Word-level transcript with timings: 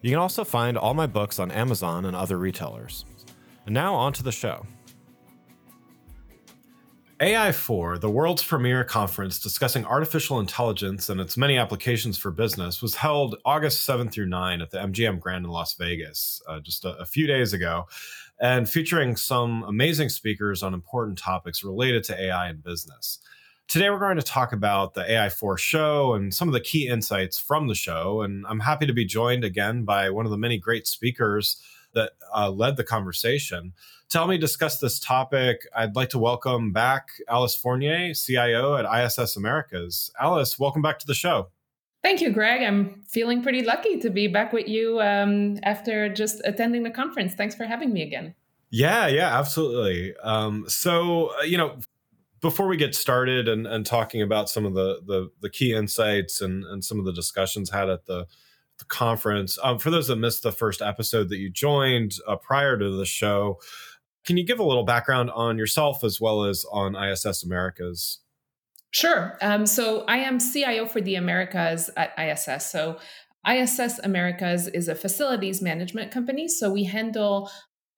You 0.00 0.10
can 0.10 0.18
also 0.18 0.44
find 0.44 0.78
all 0.78 0.94
my 0.94 1.06
books 1.06 1.38
on 1.38 1.50
Amazon 1.50 2.04
and 2.04 2.14
other 2.14 2.38
retailers. 2.38 3.04
And 3.66 3.74
now 3.74 3.94
on 3.94 4.12
to 4.14 4.22
the 4.22 4.32
show. 4.32 4.64
AI4, 7.20 8.00
the 8.00 8.08
world's 8.08 8.44
premier 8.44 8.84
conference 8.84 9.40
discussing 9.40 9.84
artificial 9.84 10.38
intelligence 10.38 11.08
and 11.08 11.20
its 11.20 11.36
many 11.36 11.58
applications 11.58 12.16
for 12.16 12.30
business, 12.30 12.80
was 12.80 12.94
held 12.94 13.36
August 13.44 13.84
7 13.84 14.08
through 14.08 14.26
9 14.26 14.62
at 14.62 14.70
the 14.70 14.78
MGM 14.78 15.18
Grand 15.18 15.44
in 15.44 15.50
Las 15.50 15.74
Vegas 15.74 16.40
uh, 16.46 16.60
just 16.60 16.84
a, 16.84 16.90
a 16.98 17.04
few 17.04 17.26
days 17.26 17.52
ago, 17.52 17.86
and 18.40 18.70
featuring 18.70 19.16
some 19.16 19.64
amazing 19.64 20.08
speakers 20.10 20.62
on 20.62 20.74
important 20.74 21.18
topics 21.18 21.64
related 21.64 22.04
to 22.04 22.22
AI 22.22 22.48
and 22.48 22.62
business. 22.62 23.18
Today, 23.68 23.90
we're 23.90 23.98
going 23.98 24.16
to 24.16 24.22
talk 24.22 24.54
about 24.54 24.94
the 24.94 25.02
AI4 25.02 25.58
show 25.58 26.14
and 26.14 26.32
some 26.32 26.48
of 26.48 26.54
the 26.54 26.60
key 26.60 26.88
insights 26.88 27.38
from 27.38 27.68
the 27.68 27.74
show. 27.74 28.22
And 28.22 28.46
I'm 28.48 28.60
happy 28.60 28.86
to 28.86 28.94
be 28.94 29.04
joined 29.04 29.44
again 29.44 29.84
by 29.84 30.08
one 30.08 30.24
of 30.24 30.30
the 30.30 30.38
many 30.38 30.56
great 30.56 30.86
speakers 30.86 31.60
that 31.92 32.12
uh, 32.34 32.50
led 32.50 32.78
the 32.78 32.84
conversation. 32.84 33.74
To 34.08 34.18
help 34.18 34.30
me 34.30 34.38
discuss 34.38 34.80
this 34.80 34.98
topic, 34.98 35.66
I'd 35.76 35.96
like 35.96 36.08
to 36.10 36.18
welcome 36.18 36.72
back 36.72 37.08
Alice 37.28 37.54
Fournier, 37.54 38.14
CIO 38.14 38.74
at 38.74 38.86
ISS 38.86 39.36
Americas. 39.36 40.10
Alice, 40.18 40.58
welcome 40.58 40.80
back 40.80 40.98
to 41.00 41.06
the 41.06 41.12
show. 41.12 41.48
Thank 42.02 42.22
you, 42.22 42.30
Greg. 42.30 42.62
I'm 42.62 43.02
feeling 43.06 43.42
pretty 43.42 43.62
lucky 43.62 43.98
to 43.98 44.08
be 44.08 44.28
back 44.28 44.54
with 44.54 44.66
you 44.66 44.98
um, 45.02 45.58
after 45.62 46.08
just 46.08 46.40
attending 46.44 46.84
the 46.84 46.90
conference. 46.90 47.34
Thanks 47.34 47.54
for 47.54 47.64
having 47.64 47.92
me 47.92 48.00
again. 48.00 48.34
Yeah, 48.70 49.08
yeah, 49.08 49.38
absolutely. 49.38 50.14
Um, 50.22 50.64
so, 50.68 51.32
uh, 51.38 51.42
you 51.42 51.58
know, 51.58 51.76
before 52.40 52.68
we 52.68 52.76
get 52.76 52.94
started 52.94 53.48
and, 53.48 53.66
and 53.66 53.84
talking 53.84 54.22
about 54.22 54.48
some 54.48 54.64
of 54.64 54.74
the, 54.74 55.00
the, 55.06 55.30
the 55.40 55.50
key 55.50 55.74
insights 55.74 56.40
and, 56.40 56.64
and 56.64 56.84
some 56.84 56.98
of 56.98 57.04
the 57.04 57.12
discussions 57.12 57.70
had 57.70 57.88
at 57.88 58.06
the 58.06 58.26
the 58.78 58.84
conference. 58.84 59.58
Um, 59.62 59.78
for 59.78 59.90
those 59.90 60.08
that 60.08 60.16
missed 60.16 60.42
the 60.42 60.52
first 60.52 60.80
episode 60.80 61.28
that 61.28 61.38
you 61.38 61.50
joined 61.50 62.14
uh, 62.26 62.36
prior 62.36 62.78
to 62.78 62.96
the 62.96 63.04
show, 63.04 63.60
can 64.24 64.36
you 64.36 64.46
give 64.46 64.58
a 64.58 64.64
little 64.64 64.84
background 64.84 65.30
on 65.30 65.58
yourself 65.58 66.04
as 66.04 66.20
well 66.20 66.44
as 66.44 66.64
on 66.72 66.96
ISS 66.96 67.44
Americas? 67.44 68.20
Sure. 68.90 69.36
Um, 69.42 69.66
so 69.66 70.04
I 70.08 70.18
am 70.18 70.38
CIO 70.38 70.86
for 70.86 71.00
the 71.00 71.16
Americas 71.16 71.90
at 71.96 72.12
ISS. 72.18 72.70
So 72.70 72.98
ISS 73.48 73.98
Americas 74.00 74.68
is 74.68 74.88
a 74.88 74.94
facilities 74.94 75.60
management 75.60 76.10
company. 76.10 76.48
So 76.48 76.70
we 76.70 76.84
handle 76.84 77.50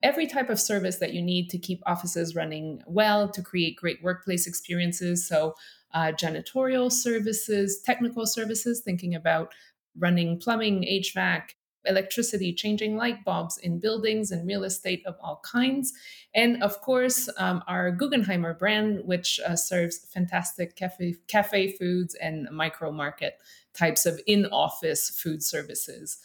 every 0.02 0.26
type 0.26 0.50
of 0.50 0.60
service 0.60 0.96
that 0.96 1.12
you 1.12 1.22
need 1.22 1.50
to 1.50 1.58
keep 1.58 1.82
offices 1.86 2.34
running 2.34 2.82
well, 2.86 3.28
to 3.28 3.42
create 3.42 3.76
great 3.76 4.02
workplace 4.02 4.46
experiences. 4.46 5.26
So 5.26 5.54
uh, 5.92 6.12
janitorial 6.12 6.90
services, 6.90 7.80
technical 7.84 8.26
services, 8.26 8.80
thinking 8.80 9.14
about 9.14 9.52
running 9.98 10.38
plumbing, 10.38 10.82
HVAC, 10.82 11.50
electricity, 11.84 12.52
changing 12.52 12.96
light 12.96 13.24
bulbs 13.24 13.58
in 13.58 13.80
buildings 13.80 14.30
and 14.30 14.46
real 14.46 14.64
estate 14.64 15.02
of 15.06 15.16
all 15.22 15.42
kinds. 15.44 15.92
And 16.34 16.62
of 16.62 16.80
course, 16.80 17.28
um, 17.38 17.62
our 17.66 17.90
Guckenheimer 17.90 18.58
brand, 18.58 19.00
which 19.04 19.40
uh, 19.46 19.56
serves 19.56 19.98
fantastic 19.98 20.76
cafe, 20.76 21.16
cafe 21.26 21.72
foods 21.72 22.14
and 22.14 22.48
micro 22.52 22.92
market 22.92 23.38
types 23.72 24.04
of 24.04 24.20
in 24.26 24.46
office 24.46 25.10
food 25.10 25.42
services. 25.42 26.18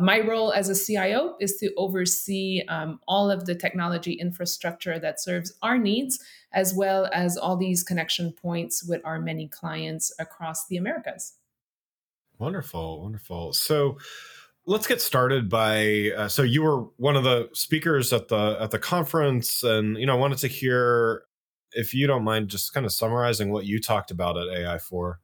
My 0.00 0.20
role 0.20 0.52
as 0.52 0.68
a 0.68 0.74
CIO 0.74 1.36
is 1.40 1.56
to 1.56 1.72
oversee 1.76 2.62
um, 2.68 3.00
all 3.06 3.30
of 3.30 3.46
the 3.46 3.54
technology 3.54 4.12
infrastructure 4.12 4.98
that 4.98 5.20
serves 5.20 5.52
our 5.62 5.78
needs, 5.78 6.18
as 6.52 6.74
well 6.74 7.08
as 7.12 7.36
all 7.36 7.56
these 7.56 7.82
connection 7.82 8.32
points 8.32 8.82
with 8.82 9.00
our 9.04 9.20
many 9.20 9.48
clients 9.48 10.12
across 10.18 10.66
the 10.66 10.76
Americas. 10.76 11.34
Wonderful, 12.38 13.02
wonderful. 13.02 13.52
So, 13.52 13.98
let's 14.66 14.86
get 14.86 15.00
started 15.00 15.48
by 15.48 16.10
uh, 16.16 16.28
so 16.28 16.42
you 16.42 16.62
were 16.62 16.82
one 16.96 17.16
of 17.16 17.24
the 17.24 17.48
speakers 17.52 18.12
at 18.12 18.28
the 18.28 18.56
at 18.60 18.70
the 18.70 18.78
conference 18.78 19.62
and 19.62 19.96
you 19.96 20.06
know 20.06 20.14
i 20.14 20.18
wanted 20.18 20.38
to 20.38 20.48
hear 20.48 21.22
if 21.72 21.94
you 21.94 22.06
don't 22.06 22.22
mind 22.22 22.48
just 22.48 22.72
kind 22.74 22.84
of 22.84 22.92
summarizing 22.92 23.50
what 23.50 23.64
you 23.64 23.80
talked 23.80 24.10
about 24.10 24.36
at 24.36 24.46
ai4 24.48 25.14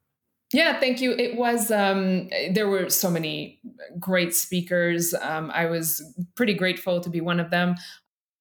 yeah 0.53 0.79
thank 0.79 1.01
you. 1.01 1.13
It 1.13 1.37
was 1.37 1.71
um, 1.71 2.29
there 2.51 2.69
were 2.69 2.91
so 2.91 3.11
many 3.11 3.61
great 3.99 4.35
speakers. 4.35 5.15
Um, 5.15 5.51
i 5.55 5.67
was 5.67 6.03
pretty 6.35 6.55
grateful 6.55 7.01
to 7.01 7.11
be 7.11 7.21
one 7.21 7.41
of 7.41 7.51
them. 7.51 7.77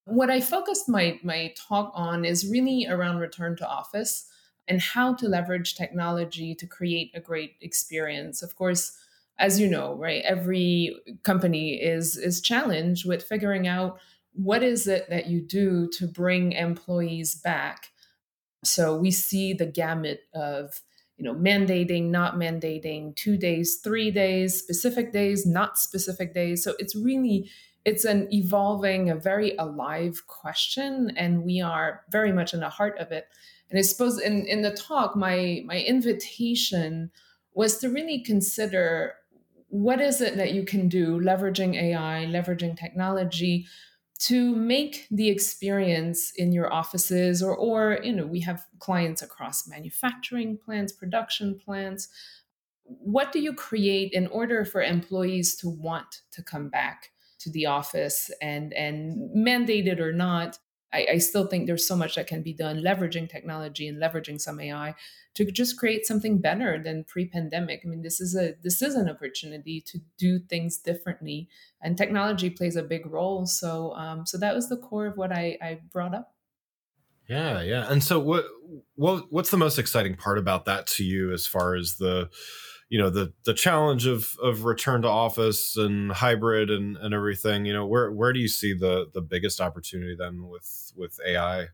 What 0.06 0.30
i 0.30 0.42
focused 0.42 0.88
my 0.88 1.20
my 1.24 1.54
talk 1.58 1.92
on 1.96 2.26
is 2.26 2.50
really 2.50 2.88
around 2.88 3.18
return 3.18 3.56
to 3.58 3.68
office 3.68 4.28
and 4.68 4.82
how 4.82 5.14
to 5.14 5.28
leverage 5.28 5.76
technology 5.76 6.56
to 6.56 6.66
create 6.66 7.12
a 7.14 7.20
great 7.20 7.56
experience. 7.62 8.42
Of 8.42 8.56
course 8.56 8.98
as 9.38 9.60
you 9.60 9.68
know, 9.68 9.96
right, 9.96 10.24
every 10.24 10.96
company 11.24 11.74
is 11.82 12.18
is 12.18 12.42
challenged 12.42 13.08
with 13.08 13.24
figuring 13.24 13.68
out 13.68 14.00
what 14.34 14.64
is 14.64 14.88
it 14.88 15.10
that 15.10 15.28
you 15.28 15.42
do 15.42 15.90
to 15.98 16.08
bring 16.08 16.52
employees 16.52 17.36
back. 17.36 17.88
So 18.64 18.96
we 18.96 19.12
see 19.12 19.54
the 19.54 19.66
gamut 19.66 20.22
of 20.34 20.82
you 21.18 21.24
know 21.24 21.34
mandating 21.34 22.10
not 22.10 22.36
mandating 22.36 23.16
two 23.16 23.38
days 23.38 23.78
three 23.78 24.12
days 24.12 24.58
specific 24.58 25.12
days 25.12 25.46
not 25.46 25.78
specific 25.78 26.34
days. 26.34 26.64
So 26.64 26.74
it's 26.80 26.96
really 26.96 27.50
it's 27.86 28.04
an 28.04 28.28
evolving 28.34 29.10
a 29.10 29.16
very 29.16 29.56
alive 29.58 30.24
question 30.28 31.14
and 31.16 31.44
we 31.44 31.62
are 31.62 32.02
very 32.10 32.32
much 32.32 32.54
in 32.54 32.60
the 32.60 32.70
heart 32.70 32.98
of 32.98 33.12
it. 33.12 33.28
And 33.70 33.80
i 33.80 33.82
suppose 33.82 34.20
in 34.20 34.46
in 34.46 34.62
the 34.62 34.72
talk 34.72 35.16
my 35.16 35.64
my 35.66 35.80
invitation 35.80 37.12
was 37.54 37.78
to 37.78 37.90
really 37.90 38.20
consider 38.20 39.14
what 39.70 40.00
is 40.00 40.22
it 40.22 40.38
that 40.38 40.54
you 40.54 40.64
can 40.64 40.88
do 40.88 41.20
leveraging 41.20 41.76
AI, 41.76 42.26
leveraging 42.30 42.78
technology 42.78 43.66
to 44.26 44.56
make 44.56 45.08
the 45.12 45.30
experience 45.30 46.32
in 46.36 46.52
your 46.52 46.74
offices 46.74 47.44
or 47.44 47.56
or 47.56 48.00
you 48.04 48.12
know 48.12 48.26
we 48.26 48.40
have 48.40 48.66
clients 48.80 49.22
across 49.22 49.68
manufacturing 49.68 50.58
plants 50.58 50.94
production 50.94 51.60
plants. 51.64 52.08
What 52.84 53.32
do 53.32 53.40
you 53.40 53.54
create 53.54 54.14
in 54.14 54.28
order 54.28 54.66
for 54.66 54.82
employees 54.82 55.56
to 55.58 55.70
want 55.70 56.22
to 56.32 56.44
come 56.44 56.70
back 56.70 57.12
to 57.40 57.52
the 57.52 57.68
office 57.68 58.32
and 58.42 58.74
and 58.74 59.30
mandated 59.36 60.00
or 60.00 60.12
not 60.12 60.58
I, 60.96 61.08
I, 61.12 61.18
still 61.18 61.48
think 61.48 61.68
there's 61.68 61.88
so 61.88 61.96
much 61.96 62.16
that 62.16 62.28
can 62.28 62.42
be 62.42 62.54
done 62.54 62.82
leveraging 62.82 63.30
technology 63.30 63.88
and 63.88 64.02
leveraging 64.02 64.40
some 64.40 64.60
AI 64.60 64.96
to 65.36 65.52
just 65.52 65.78
create 65.78 66.06
something 66.06 66.40
better 66.40 66.82
than 66.82 67.04
pre-pandemic. 67.04 67.82
I 67.84 67.88
mean, 67.90 68.02
this 68.02 68.22
is 68.22 68.36
a 68.36 68.54
this 68.64 68.82
is 68.82 68.96
an 68.96 69.10
opportunity 69.10 69.82
to 69.82 70.00
do 70.18 70.40
things 70.40 70.78
differently, 70.78 71.50
and 71.82 71.98
technology 71.98 72.50
plays 72.50 72.76
a 72.76 72.84
big 72.84 73.06
role. 73.06 73.46
So, 73.46 73.94
um, 73.96 74.26
so 74.26 74.38
that 74.38 74.56
was 74.56 74.70
the 74.70 74.78
core 74.78 75.08
of 75.08 75.18
what 75.18 75.32
I, 75.32 75.58
I 75.62 75.80
brought 75.92 76.16
up. 76.16 76.34
Yeah, 77.28 77.62
yeah. 77.62 77.92
And 77.92 78.04
so, 78.04 78.20
what 78.20 78.46
what 78.96 79.26
what's 79.32 79.52
the 79.52 79.58
most 79.58 79.78
exciting 79.78 80.16
part 80.16 80.38
about 80.38 80.66
that 80.66 80.88
to 80.88 81.04
you, 81.04 81.34
as 81.34 81.46
far 81.46 81.76
as 81.76 81.98
the 81.98 82.30
you 82.90 83.00
know 83.00 83.10
the 83.10 83.34
the 83.46 83.54
challenge 83.54 84.06
of 84.06 84.36
of 84.42 84.64
return 84.64 85.02
to 85.02 85.08
office 85.08 85.76
and 85.78 86.12
hybrid 86.12 86.70
and 86.70 86.98
and 86.98 87.14
everything 87.14 87.66
you 87.66 87.74
know 87.74 87.86
where 87.86 88.12
where 88.12 88.34
do 88.34 88.40
you 88.40 88.48
see 88.48 88.74
the 88.74 89.10
the 89.14 89.22
biggest 89.22 89.60
opportunity 89.60 90.16
then 90.18 90.48
with 90.48 90.92
with 90.96 91.20
ai 91.26 91.68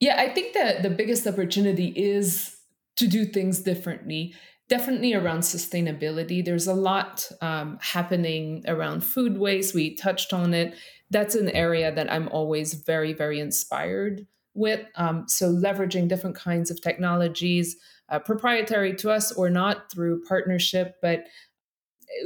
yeah 0.00 0.20
i 0.20 0.28
think 0.28 0.54
that 0.54 0.82
the 0.82 0.90
biggest 0.90 1.26
opportunity 1.26 1.88
is 1.88 2.56
to 2.96 3.06
do 3.06 3.24
things 3.24 3.60
differently 3.60 4.34
definitely 4.72 5.12
around 5.12 5.40
sustainability. 5.40 6.42
There's 6.42 6.66
a 6.66 6.72
lot 6.72 7.28
um, 7.42 7.78
happening 7.82 8.64
around 8.66 9.04
food 9.04 9.36
waste. 9.36 9.74
We 9.74 9.94
touched 9.96 10.32
on 10.32 10.54
it. 10.54 10.74
That's 11.10 11.34
an 11.34 11.50
area 11.50 11.94
that 11.94 12.10
I'm 12.10 12.26
always 12.28 12.72
very, 12.72 13.12
very 13.12 13.38
inspired 13.38 14.26
with. 14.54 14.80
Um, 14.96 15.28
so 15.28 15.52
leveraging 15.52 16.08
different 16.08 16.36
kinds 16.36 16.70
of 16.70 16.80
technologies, 16.80 17.76
uh, 18.12 18.18
proprietary 18.18 18.94
to 18.94 19.10
us 19.10 19.32
or 19.32 19.50
not 19.50 19.90
through 19.90 20.22
partnership, 20.24 20.96
but 21.00 21.24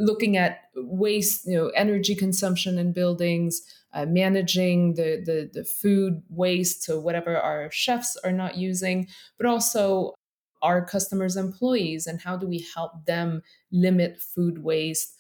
looking 0.00 0.36
at 0.36 0.62
waste, 0.74 1.46
you 1.46 1.56
know, 1.56 1.68
energy 1.68 2.14
consumption 2.14 2.76
in 2.76 2.92
buildings, 2.92 3.62
uh, 3.94 4.04
managing 4.04 4.94
the, 4.94 5.22
the 5.24 5.48
the 5.54 5.64
food 5.64 6.22
waste, 6.28 6.82
so 6.82 6.98
whatever 7.00 7.38
our 7.38 7.70
chefs 7.70 8.16
are 8.24 8.32
not 8.32 8.56
using, 8.56 9.06
but 9.38 9.46
also 9.46 10.12
our 10.60 10.84
customers' 10.84 11.36
employees 11.36 12.06
and 12.06 12.20
how 12.20 12.36
do 12.36 12.46
we 12.48 12.66
help 12.74 13.06
them 13.06 13.42
limit 13.70 14.20
food 14.20 14.64
waste 14.64 15.14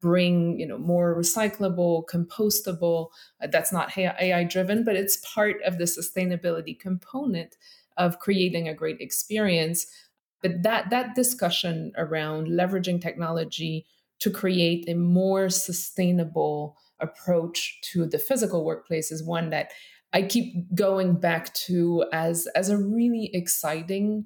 bring 0.00 0.58
you 0.58 0.66
know 0.66 0.78
more 0.78 1.14
recyclable 1.14 2.02
compostable 2.06 3.08
uh, 3.42 3.46
that's 3.46 3.72
not 3.72 3.96
ai 3.98 4.42
driven 4.44 4.82
but 4.82 4.96
it's 4.96 5.18
part 5.18 5.56
of 5.62 5.76
the 5.76 5.84
sustainability 5.84 6.78
component 6.78 7.56
of 8.00 8.18
creating 8.18 8.66
a 8.66 8.74
great 8.74 9.00
experience. 9.00 9.86
But 10.42 10.62
that 10.62 10.90
that 10.90 11.14
discussion 11.14 11.92
around 11.96 12.48
leveraging 12.48 13.00
technology 13.00 13.86
to 14.20 14.30
create 14.30 14.88
a 14.88 14.94
more 14.94 15.48
sustainable 15.50 16.76
approach 16.98 17.78
to 17.92 18.06
the 18.06 18.18
physical 18.18 18.64
workplace 18.64 19.12
is 19.12 19.22
one 19.22 19.50
that 19.50 19.70
I 20.12 20.22
keep 20.22 20.74
going 20.74 21.14
back 21.20 21.52
to 21.66 22.04
as 22.12 22.48
as 22.56 22.70
a 22.70 22.78
really 22.78 23.30
exciting 23.34 24.24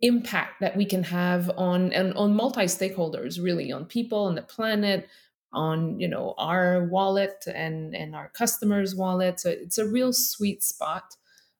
impact 0.00 0.60
that 0.60 0.76
we 0.76 0.86
can 0.86 1.02
have 1.02 1.50
on 1.56 1.92
and 1.92 2.14
on 2.14 2.34
multi 2.34 2.62
stakeholders 2.62 3.42
really 3.42 3.70
on 3.70 3.84
people 3.84 4.24
on 4.24 4.34
the 4.34 4.42
planet 4.42 5.08
on 5.52 5.98
you 5.98 6.08
know 6.08 6.34
our 6.38 6.86
wallet 6.86 7.44
and 7.52 7.94
and 7.94 8.14
our 8.14 8.28
customers 8.30 8.94
wallet. 8.94 9.40
So 9.40 9.50
it's 9.50 9.78
a 9.78 9.88
real 9.88 10.12
sweet 10.12 10.62
spot 10.62 11.16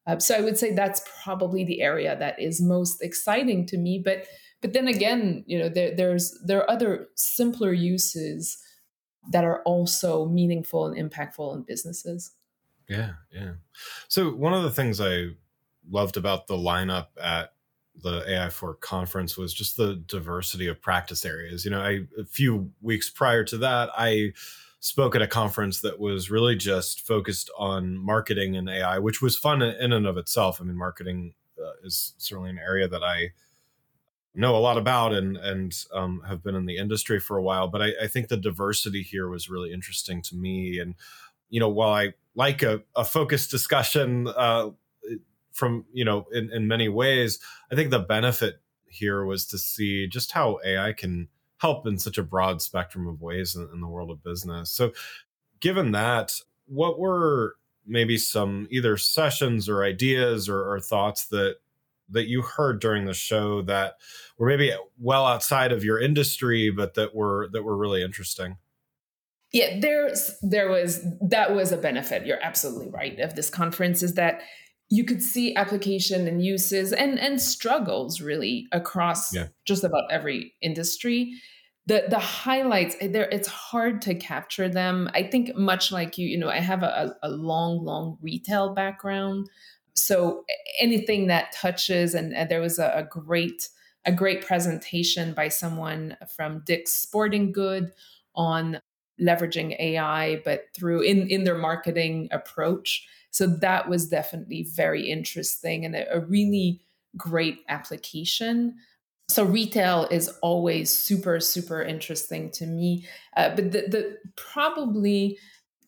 uh, 0.06 0.18
so 0.18 0.34
i 0.34 0.40
would 0.40 0.58
say 0.58 0.72
that's 0.72 1.02
probably 1.22 1.64
the 1.64 1.80
area 1.80 2.16
that 2.18 2.40
is 2.40 2.60
most 2.60 3.02
exciting 3.02 3.66
to 3.66 3.78
me 3.78 4.00
but 4.02 4.26
but 4.60 4.72
then 4.72 4.88
again 4.88 5.44
you 5.46 5.58
know 5.58 5.68
there, 5.68 5.94
there's 5.94 6.38
there 6.44 6.58
are 6.58 6.70
other 6.70 7.08
simpler 7.14 7.72
uses 7.72 8.58
that 9.30 9.44
are 9.44 9.62
also 9.62 10.26
meaningful 10.26 10.86
and 10.86 10.96
impactful 10.96 11.54
in 11.54 11.62
businesses 11.62 12.32
yeah 12.88 13.12
yeah 13.32 13.52
so 14.08 14.30
one 14.30 14.54
of 14.54 14.62
the 14.62 14.70
things 14.70 15.00
i 15.00 15.26
loved 15.90 16.16
about 16.16 16.46
the 16.46 16.56
lineup 16.56 17.08
at 17.20 17.52
the 18.02 18.22
AI4 18.22 18.80
conference 18.80 19.36
was 19.36 19.52
just 19.52 19.76
the 19.76 19.96
diversity 20.06 20.66
of 20.68 20.80
practice 20.80 21.24
areas. 21.24 21.64
You 21.64 21.70
know, 21.70 21.80
I 21.80 22.00
a 22.18 22.24
few 22.24 22.70
weeks 22.80 23.10
prior 23.10 23.44
to 23.44 23.58
that, 23.58 23.90
I 23.96 24.32
spoke 24.80 25.14
at 25.14 25.22
a 25.22 25.26
conference 25.26 25.80
that 25.80 26.00
was 26.00 26.30
really 26.30 26.56
just 26.56 27.06
focused 27.06 27.50
on 27.58 27.96
marketing 27.98 28.56
and 28.56 28.68
AI, 28.68 28.98
which 28.98 29.22
was 29.22 29.36
fun 29.36 29.62
in 29.62 29.92
and 29.92 30.06
of 30.06 30.16
itself. 30.16 30.60
I 30.60 30.64
mean, 30.64 30.76
marketing 30.76 31.34
uh, 31.58 31.72
is 31.84 32.14
certainly 32.18 32.50
an 32.50 32.58
area 32.58 32.88
that 32.88 33.02
I 33.02 33.32
know 34.34 34.56
a 34.56 34.58
lot 34.58 34.78
about 34.78 35.12
and 35.12 35.36
and 35.36 35.84
um, 35.92 36.22
have 36.26 36.42
been 36.42 36.54
in 36.54 36.66
the 36.66 36.78
industry 36.78 37.20
for 37.20 37.36
a 37.36 37.42
while. 37.42 37.68
But 37.68 37.82
I, 37.82 37.92
I, 38.02 38.06
think 38.06 38.28
the 38.28 38.36
diversity 38.36 39.02
here 39.02 39.28
was 39.28 39.50
really 39.50 39.72
interesting 39.72 40.22
to 40.22 40.36
me. 40.36 40.78
And 40.78 40.94
you 41.48 41.60
know, 41.60 41.68
while 41.68 41.92
I 41.92 42.14
like 42.34 42.62
a, 42.62 42.82
a 42.94 43.04
focused 43.04 43.50
discussion, 43.50 44.28
uh, 44.28 44.70
from 45.52 45.84
you 45.92 46.04
know 46.04 46.26
in, 46.32 46.50
in 46.52 46.66
many 46.66 46.88
ways 46.88 47.38
i 47.70 47.74
think 47.74 47.90
the 47.90 47.98
benefit 47.98 48.60
here 48.86 49.24
was 49.24 49.46
to 49.46 49.58
see 49.58 50.06
just 50.06 50.32
how 50.32 50.58
ai 50.64 50.92
can 50.92 51.28
help 51.60 51.86
in 51.86 51.98
such 51.98 52.18
a 52.18 52.22
broad 52.22 52.62
spectrum 52.62 53.06
of 53.06 53.20
ways 53.20 53.54
in, 53.54 53.68
in 53.72 53.80
the 53.80 53.86
world 53.86 54.10
of 54.10 54.24
business. 54.24 54.70
So 54.70 54.92
given 55.60 55.92
that 55.92 56.40
what 56.66 56.98
were 56.98 57.56
maybe 57.86 58.16
some 58.16 58.66
either 58.70 58.96
sessions 58.96 59.68
or 59.68 59.84
ideas 59.84 60.48
or, 60.48 60.72
or 60.72 60.80
thoughts 60.80 61.26
that 61.26 61.56
that 62.12 62.26
you 62.26 62.42
heard 62.42 62.80
during 62.80 63.04
the 63.04 63.14
show 63.14 63.62
that 63.62 63.94
were 64.36 64.48
maybe 64.48 64.72
well 64.98 65.26
outside 65.26 65.70
of 65.70 65.84
your 65.84 66.00
industry 66.00 66.70
but 66.70 66.94
that 66.94 67.14
were 67.14 67.48
that 67.52 67.62
were 67.62 67.76
really 67.76 68.02
interesting? 68.02 68.56
Yeah 69.52 69.78
there's 69.80 70.32
there 70.42 70.68
was 70.68 71.04
that 71.20 71.54
was 71.54 71.72
a 71.72 71.76
benefit. 71.76 72.26
You're 72.26 72.42
absolutely 72.42 72.90
right 72.90 73.18
of 73.20 73.36
this 73.36 73.50
conference 73.50 74.02
is 74.02 74.14
that 74.14 74.40
you 74.90 75.04
could 75.04 75.22
see 75.22 75.54
application 75.54 76.26
and 76.26 76.44
uses 76.44 76.92
and 76.92 77.18
and 77.18 77.40
struggles 77.40 78.20
really 78.20 78.66
across 78.72 79.32
yeah. 79.32 79.46
just 79.64 79.84
about 79.84 80.10
every 80.10 80.52
industry. 80.60 81.32
The 81.86 82.04
the 82.10 82.18
highlights 82.18 82.96
eh, 83.00 83.06
there 83.06 83.28
it's 83.30 83.48
hard 83.48 84.02
to 84.02 84.14
capture 84.16 84.68
them. 84.68 85.08
I 85.14 85.22
think 85.22 85.56
much 85.56 85.92
like 85.92 86.18
you 86.18 86.26
you 86.26 86.36
know 86.36 86.50
i 86.50 86.58
have 86.58 86.82
a, 86.82 87.16
a 87.22 87.30
long 87.30 87.84
long 87.84 88.18
retail 88.20 88.74
background. 88.74 89.48
So 89.94 90.44
anything 90.80 91.26
that 91.28 91.52
touches 91.52 92.14
and, 92.14 92.34
and 92.34 92.48
there 92.48 92.60
was 92.60 92.78
a, 92.78 92.92
a, 92.94 93.02
great 93.02 93.68
a 94.06 94.12
great 94.12 94.46
presentation 94.46 95.34
by 95.34 95.48
someone 95.48 96.16
from 96.34 96.62
dick's 96.64 96.92
sporting 96.92 97.52
good 97.52 97.92
on 98.34 98.80
leveraging 99.20 99.78
ai 99.78 100.40
but 100.44 100.64
through 100.74 101.02
in 101.02 101.28
in 101.28 101.44
their 101.44 101.58
marketing 101.58 102.28
approach 102.30 103.06
so 103.30 103.46
that 103.46 103.88
was 103.88 104.08
definitely 104.08 104.68
very 104.74 105.08
interesting 105.08 105.84
and 105.84 105.94
a, 105.94 106.20
really 106.20 106.80
great 107.16 107.58
application. 107.68 108.76
So 109.28 109.44
retail 109.44 110.08
is 110.10 110.28
always 110.42 110.90
super, 110.90 111.38
super 111.40 111.82
interesting 111.82 112.50
to 112.52 112.66
me. 112.66 113.06
Uh, 113.36 113.54
but 113.54 113.70
the, 113.72 113.82
the 113.82 114.18
probably 114.36 115.38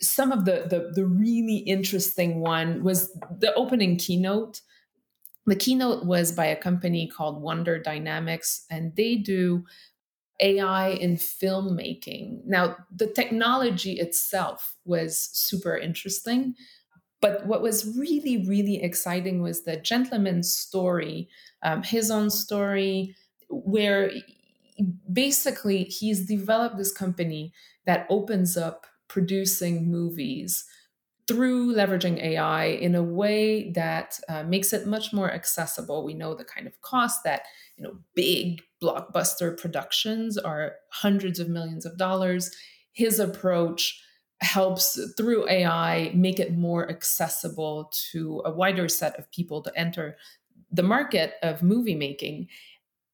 some 0.00 0.32
of 0.32 0.44
the, 0.44 0.66
the 0.68 0.92
the 0.94 1.06
really 1.06 1.58
interesting 1.58 2.40
one 2.40 2.82
was 2.82 3.12
the 3.38 3.54
opening 3.54 3.96
keynote. 3.96 4.60
The 5.46 5.56
keynote 5.56 6.04
was 6.04 6.32
by 6.32 6.46
a 6.46 6.56
company 6.56 7.08
called 7.08 7.40
Wonder 7.40 7.78
Dynamics, 7.78 8.64
and 8.70 8.94
they 8.96 9.16
do 9.16 9.64
AI 10.40 10.88
in 10.88 11.16
filmmaking. 11.16 12.44
Now, 12.44 12.76
the 12.94 13.06
technology 13.06 13.98
itself 13.98 14.76
was 14.84 15.30
super 15.32 15.76
interesting, 15.76 16.54
but 17.22 17.46
what 17.46 17.62
was 17.62 17.96
really, 17.96 18.44
really 18.46 18.82
exciting 18.82 19.40
was 19.40 19.62
the 19.62 19.76
gentleman's 19.76 20.54
story, 20.54 21.28
um, 21.62 21.84
his 21.84 22.10
own 22.10 22.28
story, 22.28 23.14
where 23.48 24.10
basically 25.10 25.84
he's 25.84 26.26
developed 26.26 26.76
this 26.76 26.92
company 26.92 27.52
that 27.86 28.06
opens 28.10 28.56
up 28.56 28.86
producing 29.08 29.88
movies 29.88 30.64
through 31.28 31.72
leveraging 31.72 32.20
AI 32.20 32.64
in 32.64 32.96
a 32.96 33.02
way 33.02 33.70
that 33.70 34.18
uh, 34.28 34.42
makes 34.42 34.72
it 34.72 34.88
much 34.88 35.12
more 35.12 35.30
accessible. 35.30 36.04
We 36.04 36.14
know 36.14 36.34
the 36.34 36.44
kind 36.44 36.66
of 36.66 36.80
cost 36.80 37.22
that 37.22 37.42
you 37.76 37.84
know 37.84 37.98
big 38.16 38.62
blockbuster 38.82 39.56
productions 39.56 40.36
are 40.36 40.74
hundreds 40.90 41.38
of 41.38 41.48
millions 41.48 41.86
of 41.86 41.96
dollars. 41.96 42.50
His 42.92 43.20
approach 43.20 44.02
helps 44.42 44.98
through 45.16 45.48
AI 45.48 46.10
make 46.14 46.40
it 46.40 46.56
more 46.56 46.90
accessible 46.90 47.92
to 48.10 48.42
a 48.44 48.50
wider 48.50 48.88
set 48.88 49.18
of 49.18 49.30
people 49.30 49.62
to 49.62 49.78
enter 49.78 50.16
the 50.70 50.82
market 50.82 51.34
of 51.42 51.62
movie 51.62 51.94
making. 51.94 52.48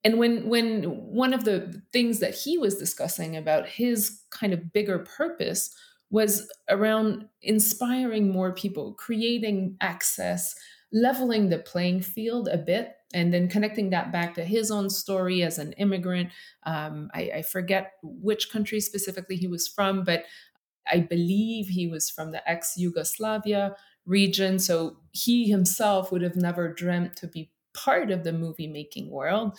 And 0.04 0.18
when 0.18 0.48
when 0.48 0.84
one 0.84 1.34
of 1.34 1.44
the 1.44 1.82
things 1.92 2.20
that 2.20 2.34
he 2.34 2.56
was 2.56 2.76
discussing 2.76 3.36
about 3.36 3.68
his 3.68 4.22
kind 4.30 4.52
of 4.52 4.72
bigger 4.72 5.00
purpose 5.00 5.74
was 6.10 6.50
around 6.70 7.26
inspiring 7.42 8.32
more 8.32 8.52
people, 8.52 8.94
creating 8.94 9.76
access, 9.80 10.54
leveling 10.92 11.50
the 11.50 11.58
playing 11.58 12.00
field 12.00 12.48
a 12.48 12.56
bit, 12.56 12.94
and 13.12 13.32
then 13.32 13.48
connecting 13.48 13.90
that 13.90 14.12
back 14.12 14.34
to 14.34 14.44
his 14.44 14.70
own 14.70 14.88
story 14.90 15.42
as 15.42 15.58
an 15.58 15.72
immigrant. 15.72 16.30
Um, 16.64 17.10
I, 17.14 17.30
I, 17.36 17.42
forget 17.42 17.92
which 18.02 18.50
country 18.50 18.80
specifically 18.80 19.36
he 19.36 19.46
was 19.46 19.66
from, 19.66 20.04
but 20.04 20.24
I 20.90 21.00
believe 21.00 21.68
he 21.68 21.86
was 21.86 22.10
from 22.10 22.32
the 22.32 22.48
ex 22.48 22.74
Yugoslavia 22.76 23.76
region. 24.06 24.58
So 24.58 24.98
he 25.12 25.48
himself 25.48 26.10
would 26.10 26.22
have 26.22 26.36
never 26.36 26.72
dreamt 26.72 27.16
to 27.16 27.26
be 27.26 27.50
part 27.74 28.10
of 28.10 28.24
the 28.24 28.32
movie 28.32 28.66
making 28.66 29.10
world. 29.10 29.58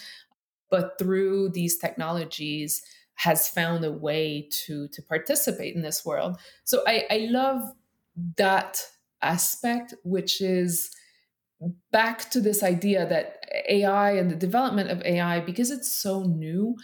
But 0.69 0.98
through 1.00 1.50
these 1.50 1.77
technologies, 1.77 2.81
has 3.19 3.50
found 3.50 3.83
a 3.83 3.91
way 3.91 4.48
to 4.50 4.88
to 4.88 5.01
participate 5.01 5.75
in 5.75 5.81
this 5.81 6.05
world. 6.05 6.39
So 6.63 6.83
I, 6.88 7.05
I 7.09 7.17
love 7.29 7.62
that 8.38 8.81
aspect, 9.21 9.93
which 10.03 10.39
is 10.39 10.89
back 11.91 12.29
to 12.31 12.39
this 12.39 12.63
idea 12.63 13.05
that 13.07 13.43
AI 13.67 14.12
and 14.12 14.31
the 14.31 14.36
development 14.36 14.89
of 14.89 15.01
AI, 15.03 15.41
because 15.41 15.69
it's 15.69 15.91
so 15.91 16.24
new, 16.24 16.77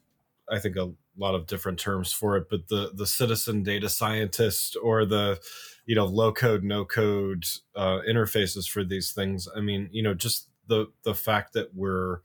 I 0.51 0.59
think 0.59 0.77
a 0.77 0.91
lot 1.19 1.35
of 1.35 1.47
different 1.47 1.79
terms 1.79 2.11
for 2.13 2.37
it, 2.37 2.49
but 2.49 2.69
the 2.69 2.93
the 2.95 3.07
citizen 3.07 3.63
data 3.63 3.91
scientist 3.91 4.77
or 4.83 5.05
the 5.05 5.39
you 5.85 5.95
know 5.95 6.07
low 6.07 6.33
code 6.33 6.65
no 6.65 6.85
code 6.85 7.45
uh, 7.77 8.01
interfaces 8.09 8.69
for 8.69 8.85
these 8.85 9.13
things. 9.13 9.49
I 9.55 9.61
mean, 9.61 9.89
you 9.93 10.03
know, 10.03 10.15
just 10.15 10.49
the 10.67 10.87
the 11.03 11.15
fact 11.15 11.53
that 11.55 11.75
we're 11.75 12.21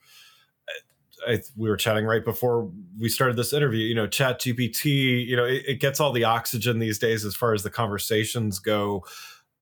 I, 1.28 1.40
we 1.56 1.70
were 1.70 1.78
chatting 1.78 2.06
right 2.06 2.24
before 2.24 2.70
we 3.00 3.10
started 3.10 3.38
this 3.38 3.54
interview. 3.54 3.86
You 3.86 3.96
know, 3.96 4.08
Chat 4.08 4.40
GPT. 4.40 5.26
You 5.26 5.36
know, 5.36 5.46
it, 5.46 5.64
it, 5.68 5.80
gets 5.80 6.00
all 6.00 6.12
the 6.12 6.24
oxygen 6.24 6.80
these 6.80 7.00
days 7.00 7.26
as 7.26 7.36
far 7.36 7.54
as 7.54 7.64
the 7.64 7.70
conversations 7.70 8.60
go. 8.60 9.06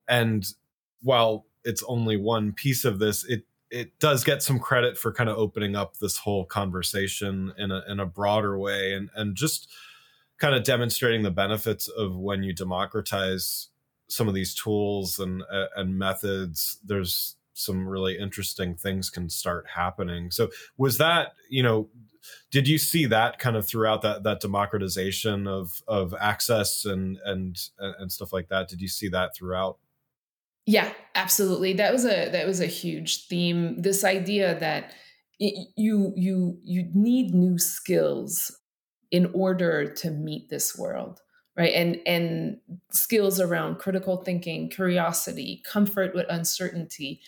And 0.07 0.45
while 1.01 1.45
it's 1.63 1.83
only 1.83 2.17
one 2.17 2.53
piece 2.53 2.85
of 2.85 2.99
this, 2.99 3.23
it 3.25 3.45
it 3.69 3.97
does 3.99 4.23
get 4.23 4.43
some 4.43 4.59
credit 4.59 4.97
for 4.97 5.13
kind 5.13 5.29
of 5.29 5.37
opening 5.37 5.75
up 5.75 5.97
this 5.97 6.17
whole 6.17 6.45
conversation 6.45 7.53
in 7.57 7.71
a 7.71 7.83
in 7.87 7.99
a 7.99 8.05
broader 8.05 8.57
way, 8.57 8.93
and 8.93 9.09
and 9.15 9.35
just 9.35 9.69
kind 10.37 10.55
of 10.55 10.63
demonstrating 10.63 11.21
the 11.21 11.31
benefits 11.31 11.87
of 11.87 12.15
when 12.17 12.43
you 12.43 12.53
democratize 12.53 13.69
some 14.09 14.27
of 14.27 14.33
these 14.33 14.53
tools 14.53 15.19
and 15.19 15.43
and 15.75 15.97
methods. 15.97 16.79
There's 16.83 17.35
some 17.53 17.87
really 17.87 18.17
interesting 18.17 18.75
things 18.75 19.09
can 19.09 19.29
start 19.29 19.65
happening. 19.75 20.31
So 20.31 20.49
was 20.77 20.97
that, 20.97 21.33
you 21.49 21.63
know, 21.63 21.89
did 22.51 22.67
you 22.67 22.77
see 22.77 23.05
that 23.07 23.39
kind 23.39 23.55
of 23.55 23.67
throughout 23.67 24.01
that 24.03 24.23
that 24.23 24.41
democratization 24.41 25.47
of 25.47 25.81
of 25.87 26.13
access 26.19 26.85
and 26.85 27.17
and 27.25 27.57
and 27.79 28.11
stuff 28.11 28.31
like 28.31 28.49
that? 28.49 28.67
Did 28.67 28.81
you 28.81 28.87
see 28.87 29.09
that 29.09 29.35
throughout? 29.35 29.77
Yeah, 30.65 30.93
absolutely. 31.15 31.73
That 31.73 31.91
was 31.91 32.05
a 32.05 32.29
that 32.29 32.45
was 32.45 32.59
a 32.59 32.67
huge 32.67 33.27
theme. 33.27 33.81
This 33.81 34.03
idea 34.03 34.59
that 34.59 34.93
you 35.39 36.13
you 36.15 36.59
you 36.63 36.89
need 36.93 37.33
new 37.33 37.57
skills 37.57 38.55
in 39.09 39.29
order 39.33 39.91
to 39.91 40.11
meet 40.11 40.49
this 40.49 40.77
world 40.77 41.19
right 41.57 41.73
and 41.73 41.99
and 42.05 42.57
skills 42.91 43.39
around 43.39 43.77
critical 43.79 44.17
thinking 44.17 44.69
curiosity 44.69 45.61
comfort 45.65 46.13
with 46.13 46.25
uncertainty 46.29 47.19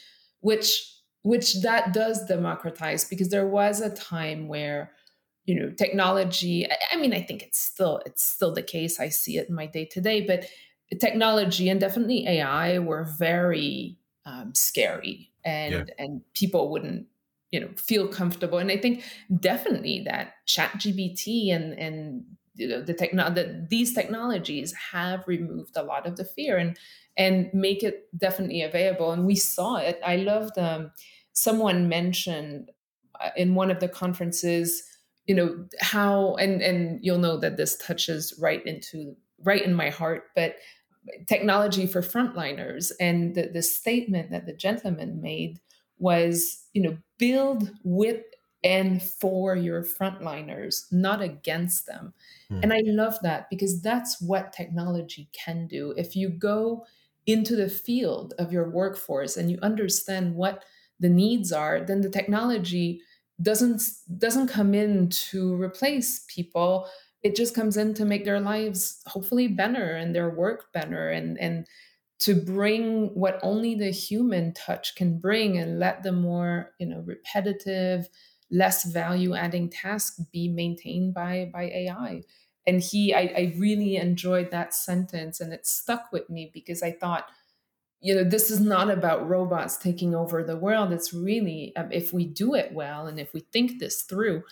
which 0.44 0.90
which 1.24 1.62
that 1.62 1.94
does 1.94 2.26
democratize 2.26 3.06
because 3.06 3.30
there 3.30 3.48
was 3.48 3.80
a 3.80 3.96
time 3.96 4.48
where 4.48 4.92
you 5.46 5.56
know 5.56 5.70
technology 5.72 6.68
i 6.92 6.96
mean 6.98 7.14
i 7.14 7.22
think 7.22 7.42
it's 7.42 7.60
still 7.60 8.02
it's 8.06 8.24
still 8.24 8.54
the 8.54 8.62
case 8.62 9.00
i 9.00 9.10
see 9.10 9.38
it 9.38 9.50
in 9.50 9.56
my 9.56 9.66
day 9.66 9.86
to 9.86 10.00
day 10.00 10.22
but 10.22 10.46
technology 11.00 11.70
and 11.70 11.80
definitely 11.80 12.28
ai 12.28 12.78
were 12.78 13.06
very 13.18 13.98
um, 14.26 14.54
scary 14.54 15.32
and 15.44 15.74
yeah. 15.74 15.84
and 15.98 16.22
people 16.34 16.70
wouldn't 16.70 17.08
you 17.52 17.60
know 17.60 17.70
feel 17.78 18.08
comfortable 18.08 18.58
and 18.58 18.72
i 18.72 18.78
think 18.78 19.04
definitely 19.40 20.04
that 20.06 20.34
chat 20.46 20.72
gpt 20.74 21.54
and 21.54 21.74
and 21.80 22.24
the 22.56 22.96
techno 22.98 23.34
these 23.70 23.94
technologies 23.94 24.74
have 24.92 25.28
removed 25.28 25.76
a 25.76 25.84
lot 25.84 26.06
of 26.06 26.16
the 26.16 26.26
fear 26.26 26.58
and 26.58 26.78
and 27.18 27.50
make 27.54 27.84
it 27.84 28.08
definitely 28.18 28.62
available. 28.62 29.12
And 29.12 29.26
we 29.26 29.36
saw 29.36 29.78
it. 29.78 30.00
I 30.04 30.18
loved 30.18 30.58
um, 30.58 30.92
someone 31.34 31.88
mentioned 31.88 32.72
uh, 33.20 33.30
in 33.36 33.56
one 33.56 33.70
of 33.70 33.80
the 33.80 33.88
conferences, 33.88 34.84
you 35.26 35.36
know, 35.36 35.66
how 35.80 36.36
and 36.36 36.62
and 36.62 37.00
you'll 37.02 37.20
know 37.20 37.38
that 37.38 37.58
this 37.58 37.78
touches 37.78 38.34
right 38.40 38.66
into 38.66 39.16
right 39.44 39.62
in 39.62 39.74
my 39.74 39.90
heart, 39.90 40.26
but 40.36 40.56
technology 41.28 41.86
for 41.86 42.02
frontliners 42.02 42.92
and 43.00 43.36
the, 43.36 43.50
the 43.50 43.62
statement 43.62 44.32
that 44.32 44.46
the 44.46 44.54
gentleman 44.54 45.22
made 45.22 45.60
was, 45.98 46.64
you 46.74 46.82
know, 46.82 46.98
build 47.18 47.72
with 47.84 48.22
and 48.64 49.04
for 49.04 49.56
your 49.56 49.84
frontliners, 49.84 50.92
not 50.92 51.22
against 51.22 51.86
them. 51.86 52.14
Hmm. 52.50 52.60
And 52.64 52.74
I 52.74 52.82
love 52.86 53.18
that 53.24 53.50
because 53.50 53.82
that's 53.82 54.22
what 54.22 54.54
technology 54.54 55.30
can 55.34 55.68
do. 55.68 55.94
If 55.98 56.16
you 56.16 56.30
go 56.30 56.86
into 57.26 57.56
the 57.56 57.70
field 57.70 58.34
of 58.38 58.52
your 58.52 58.70
workforce 58.70 59.38
and 59.38 59.50
you 59.50 59.58
understand 59.62 60.36
what 60.36 60.64
the 61.00 61.10
needs 61.10 61.52
are 61.52 61.82
then 61.82 62.02
the 62.02 62.10
technology 62.10 63.02
doesn't 63.42 63.84
doesn't 64.18 64.48
come 64.48 64.74
in 64.74 65.10
to 65.10 65.56
replace 65.62 66.26
people 66.28 66.88
it 67.24 67.36
just 67.36 67.56
comes 67.56 67.78
in 67.78 67.94
to 67.94 68.06
make 68.06 68.26
their 68.26 68.40
lives 68.40 69.02
hopefully 69.06 69.48
better 69.48 69.96
and 69.96 70.16
their 70.16 70.30
work 70.30 70.72
better 70.74 71.10
and 71.10 71.40
and 71.40 71.68
to 72.20 72.36
bring 72.36 73.08
what 73.16 73.40
only 73.44 73.76
the 73.76 73.92
human 73.92 74.54
touch 74.54 74.96
can 74.96 75.20
bring 75.20 75.58
and 75.58 75.80
let 75.80 76.04
the 76.04 76.12
more 76.12 76.72
you 76.80 76.86
know 76.86 77.04
repetitive 77.06 78.08
less 78.54 78.86
value 78.86 79.36
adding 79.36 79.70
tasks 79.70 80.22
be 80.32 80.48
maintained 80.48 81.14
by 81.14 81.50
by 81.52 81.64
ai 81.64 82.22
and 82.66 82.82
he 82.82 83.14
I, 83.14 83.22
I 83.22 83.56
really 83.58 83.98
enjoyed 83.98 84.52
that 84.52 84.74
sentence 84.74 85.42
and 85.42 85.52
it 85.52 85.68
stuck 85.68 86.12
with 86.14 86.30
me 86.30 86.52
because 86.54 86.82
i 86.82 86.92
thought 86.92 87.28
you 88.04 88.14
know 88.14 88.24
this 88.24 88.52
is 88.52 88.60
not 88.60 88.92
about 88.92 89.28
robots 89.28 89.78
taking 89.78 90.14
over 90.14 90.44
the 90.44 90.58
world. 90.58 90.92
It's 90.92 91.14
really 91.14 91.74
um, 91.78 91.92
if 91.92 92.14
we 92.14 92.26
do 92.26 92.54
it 92.54 92.74
well 92.74 93.08
and 93.08 93.20
if 93.20 93.34
we 93.34 93.40
think 93.52 93.80
this 93.80 94.04
through 94.04 94.44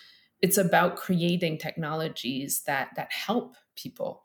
it's 0.42 0.58
about 0.58 0.96
creating 0.96 1.60
technologies 1.60 2.64
that 2.66 2.90
that 2.96 3.12
help 3.12 3.56
people. 3.76 4.24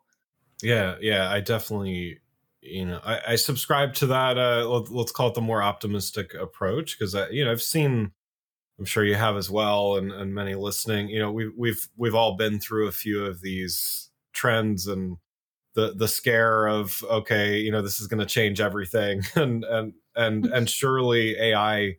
Yeah 0.63 0.95
yeah 1.01 1.31
i 1.31 1.41
definitely 1.41 2.21
you 2.63 2.87
know 2.87 3.01
i, 3.05 3.21
I 3.29 3.37
subscribe 3.37 3.93
to 3.95 4.07
that 4.07 4.39
uh 4.39 4.67
let's 4.67 5.13
call 5.13 5.29
it 5.29 5.35
the 5.35 5.43
more 5.43 5.63
optimistic 5.63 6.33
approach 6.33 6.99
because 6.99 7.15
i 7.15 7.29
you 7.29 7.45
know 7.45 7.51
i've 7.51 7.61
seen 7.63 8.13
I'm 8.79 8.85
sure 8.85 9.05
you 9.05 9.15
have 9.15 9.37
as 9.37 9.51
well, 9.51 9.97
and, 9.97 10.13
and 10.13 10.35
many 10.35 10.55
listening. 10.55 11.09
You 11.09 11.21
know, 11.21 11.33
we've 11.33 11.53
we've 11.57 11.89
we've 11.97 12.15
all 12.15 12.37
been 12.37 12.61
through 12.61 12.89
a 12.89 12.93
few 12.93 13.25
of 13.25 13.41
these 13.41 14.11
trends 14.33 14.87
and 14.87 15.17
the 15.75 15.95
the 15.95 16.09
scare 16.09 16.67
of 16.67 17.05
okay, 17.11 17.59
you 17.59 17.71
know, 17.71 17.83
this 17.83 18.01
is 18.01 18.07
going 18.07 18.21
to 18.21 18.27
change 18.27 18.61
everything, 18.61 19.23
and 19.35 19.65
and 19.65 19.95
and 20.17 20.45
mm-hmm. 20.45 20.53
and 20.53 20.69
surely 20.69 21.37
AI 21.39 21.97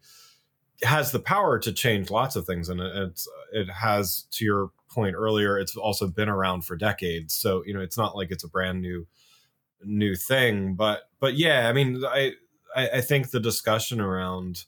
has 0.84 1.12
the 1.12 1.20
power 1.20 1.58
to 1.58 1.72
change 1.72 2.12
lots 2.12 2.36
of 2.36 2.46
things, 2.46 2.70
and 2.70 2.82
it's 2.82 3.28
it 3.54 3.70
has 3.70 4.24
to 4.32 4.46
your 4.46 4.72
point 4.90 5.16
earlier. 5.16 5.58
It's 5.58 5.76
also 5.76 6.08
been 6.08 6.30
around 6.30 6.62
for 6.66 6.76
decades, 6.76 7.34
so 7.34 7.64
you 7.66 7.74
know, 7.74 7.82
it's 7.82 7.98
not 7.98 8.16
like 8.16 8.32
it's 8.32 8.44
a 8.44 8.50
brand 8.50 8.82
new 8.82 9.08
new 9.84 10.16
thing. 10.16 10.76
But 10.76 11.10
but 11.20 11.36
yeah, 11.36 11.70
I 11.70 11.74
mean, 11.74 12.04
I 12.06 12.34
I, 12.76 12.90
I 12.96 13.02
think 13.02 13.30
the 13.30 13.40
discussion 13.40 14.02
around 14.02 14.66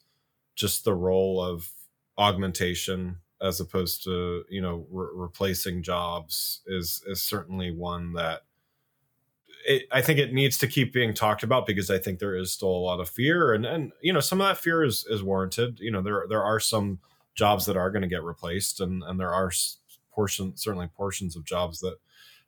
just 0.56 0.84
the 0.84 0.94
role 0.94 1.44
of 1.44 1.70
augmentation 2.20 3.18
as 3.42 3.60
opposed 3.60 4.04
to 4.04 4.44
you 4.50 4.62
know 4.62 4.86
re- 4.92 5.08
replacing 5.14 5.82
jobs 5.82 6.62
is 6.68 7.02
is 7.08 7.22
certainly 7.22 7.72
one 7.72 8.14
that 8.14 8.42
it, 9.66 9.84
I 9.92 10.02
think 10.02 10.20
it 10.20 10.34
needs 10.34 10.58
to 10.60 10.68
keep 10.68 10.94
being 10.94 11.14
talked 11.14 11.44
about 11.44 11.66
because 11.66 11.90
I 11.90 11.98
think 11.98 12.20
there 12.20 12.36
is 12.36 12.52
still 12.52 12.70
a 12.70 12.86
lot 12.86 13.00
of 13.00 13.10
fear 13.10 13.54
and 13.54 13.66
and 13.66 13.92
you 14.02 14.14
know 14.14 14.20
some 14.20 14.42
of 14.42 14.48
that 14.48 14.62
fear 14.62 14.84
is 14.84 15.06
is 15.10 15.24
warranted 15.24 15.80
you 15.80 15.90
know 15.90 16.02
there 16.02 16.26
there 16.30 16.44
are 16.44 16.60
some 16.60 17.00
jobs 17.40 17.66
that 17.66 17.78
are 17.78 17.90
going 17.90 18.02
to 18.02 18.08
get 18.08 18.24
replaced, 18.24 18.82
and 18.82 19.02
and 19.02 19.20
there 19.20 19.34
are 19.34 19.52
portions 20.12 20.62
certainly 20.62 20.88
portions 20.88 21.36
of 21.36 21.46
jobs 21.46 21.80
that 21.80 21.98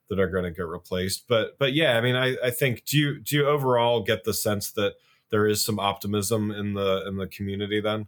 that 0.10 0.20
are 0.20 0.30
going 0.30 0.44
to 0.44 0.52
get 0.52 0.68
replaced. 0.68 1.28
But 1.28 1.58
but 1.58 1.74
yeah, 1.74 1.98
I 1.98 2.02
mean, 2.02 2.16
I 2.16 2.36
I 2.44 2.52
think 2.52 2.86
do 2.86 2.98
you 2.98 3.20
do 3.20 3.38
you 3.38 3.48
overall 3.48 4.04
get 4.04 4.26
the 4.26 4.34
sense 4.34 4.70
that 4.72 4.96
there 5.30 5.48
is 5.48 5.66
some 5.66 5.80
optimism 5.80 6.52
in 6.52 6.74
the 6.74 7.08
in 7.08 7.16
the 7.16 7.28
community 7.28 7.80
then? 7.80 8.08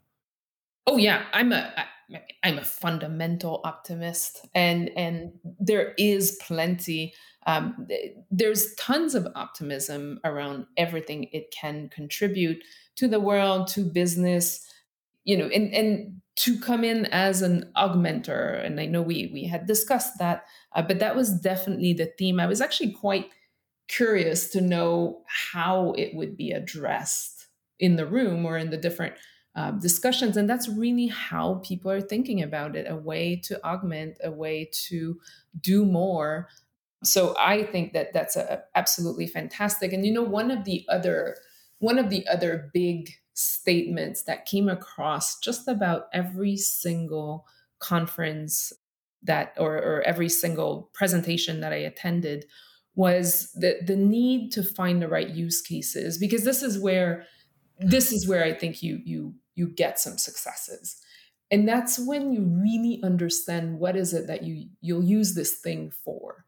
Oh 0.86 0.98
yeah, 0.98 1.26
I'm 1.34 1.52
a 1.54 1.74
I'm 2.44 2.58
a 2.58 2.64
fundamental 2.64 3.62
optimist, 3.64 4.46
and 4.54 4.90
and 4.98 5.32
there 5.60 5.94
is 5.98 6.38
plenty. 6.42 7.14
Um, 7.46 7.88
there's 8.30 8.74
tons 8.76 9.16
of 9.16 9.28
optimism 9.36 10.20
around 10.24 10.66
everything 10.78 11.26
it 11.32 11.52
can 11.52 11.90
contribute 11.90 12.62
to 12.96 13.08
the 13.08 13.20
world, 13.20 13.68
to 13.70 13.82
business, 13.84 14.66
you 15.24 15.38
know, 15.38 15.48
and 15.48 15.74
and 15.74 16.22
to 16.36 16.60
come 16.60 16.84
in 16.84 17.06
as 17.08 17.42
an 17.42 17.72
augmenter. 17.78 18.64
And 18.66 18.80
I 18.80 18.86
know 18.86 19.02
we 19.02 19.30
we 19.34 19.46
had 19.46 19.66
discussed 19.68 20.20
that, 20.20 20.46
uh, 20.76 20.82
but 20.82 21.00
that 21.00 21.16
was 21.16 21.40
definitely 21.40 21.94
the 21.94 22.12
theme. 22.18 22.40
I 22.42 22.46
was 22.48 22.60
actually 22.62 22.92
quite 22.92 23.30
curious 23.88 24.50
to 24.52 24.62
know 24.62 25.24
how 25.28 25.92
it 25.94 26.16
would 26.16 26.38
be 26.38 26.52
addressed 26.52 27.48
in 27.80 27.96
the 27.96 28.06
room 28.06 28.46
or 28.46 28.58
in 28.58 28.70
the 28.70 28.78
different 28.78 29.16
uh, 29.56 29.72
discussions. 29.72 30.36
And 30.38 30.50
that's 30.50 30.68
really 30.68 31.08
how 31.08 31.62
people 31.64 31.92
are 31.92 32.02
thinking 32.02 32.42
about 32.42 32.76
it 32.76 32.90
a 32.90 32.96
way 32.96 33.36
to 33.44 33.64
augment, 33.64 34.18
a 34.24 34.32
way 34.32 34.70
to 34.88 35.20
do 35.62 35.86
more. 35.86 36.50
So 37.04 37.36
I 37.38 37.64
think 37.64 37.94
that 37.94 38.14
that's 38.14 38.36
a, 38.36 38.64
absolutely 38.76 39.28
fantastic. 39.28 39.94
And 39.94 40.06
you 40.06 40.14
know, 40.14 40.24
one 40.24 40.50
of 40.52 40.64
the 40.64 40.86
other 40.90 41.38
one 41.80 42.00
of 42.00 42.10
the 42.10 42.26
other 42.28 42.72
big 42.74 43.12
statements 43.34 44.24
that 44.24 44.46
came 44.46 44.70
across 44.70 45.38
just 45.40 45.68
about 45.68 46.08
every 46.14 46.56
single 46.56 47.46
conference 47.80 48.72
that 49.22 49.54
or, 49.58 49.76
or 49.76 50.02
every 50.02 50.30
single 50.30 50.90
presentation 50.94 51.60
that 51.62 51.74
I 51.74 51.78
attended 51.78 52.46
was 52.96 53.52
the 53.54 53.80
the 53.86 53.96
need 53.96 54.52
to 54.54 54.64
find 54.64 55.02
the 55.02 55.08
right 55.08 55.30
use 55.30 55.62
cases 55.62 56.18
because 56.18 56.44
this 56.44 56.62
is 56.62 56.80
where 56.80 57.26
this 57.80 58.12
is 58.12 58.28
where 58.28 58.44
I 58.44 58.54
think 58.54 58.84
you 58.84 59.00
you 59.04 59.36
you 59.56 59.68
get 59.68 60.00
some 60.00 60.18
successes. 60.18 60.98
And 61.52 61.68
that's 61.68 62.00
when 62.00 62.32
you 62.32 62.42
really 62.42 63.00
understand 63.04 63.78
what 63.78 63.96
is 63.96 64.14
it 64.14 64.28
that 64.28 64.44
you 64.44 64.70
you'll 64.82 65.04
use 65.04 65.36
this 65.36 65.60
thing 65.60 65.92
for. 65.92 66.46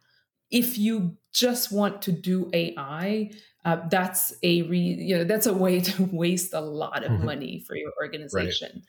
If 0.50 0.77
you 0.77 1.17
just 1.34 1.72
want 1.72 2.01
to 2.03 2.12
do 2.12 2.50
AI, 2.53 3.32
uh, 3.65 3.88
that's 3.89 4.34
a 4.41 4.63
re, 4.63 4.79
you 4.79 5.17
know 5.17 5.24
that's 5.24 5.46
a 5.46 5.53
way 5.53 5.79
to 5.91 6.03
waste 6.12 6.53
a 6.53 6.62
lot 6.62 7.03
of 7.03 7.12
mm-hmm. 7.12 7.25
money 7.25 7.63
for 7.67 7.75
your 7.75 7.91
organization. 8.01 8.72
Right. 8.74 8.84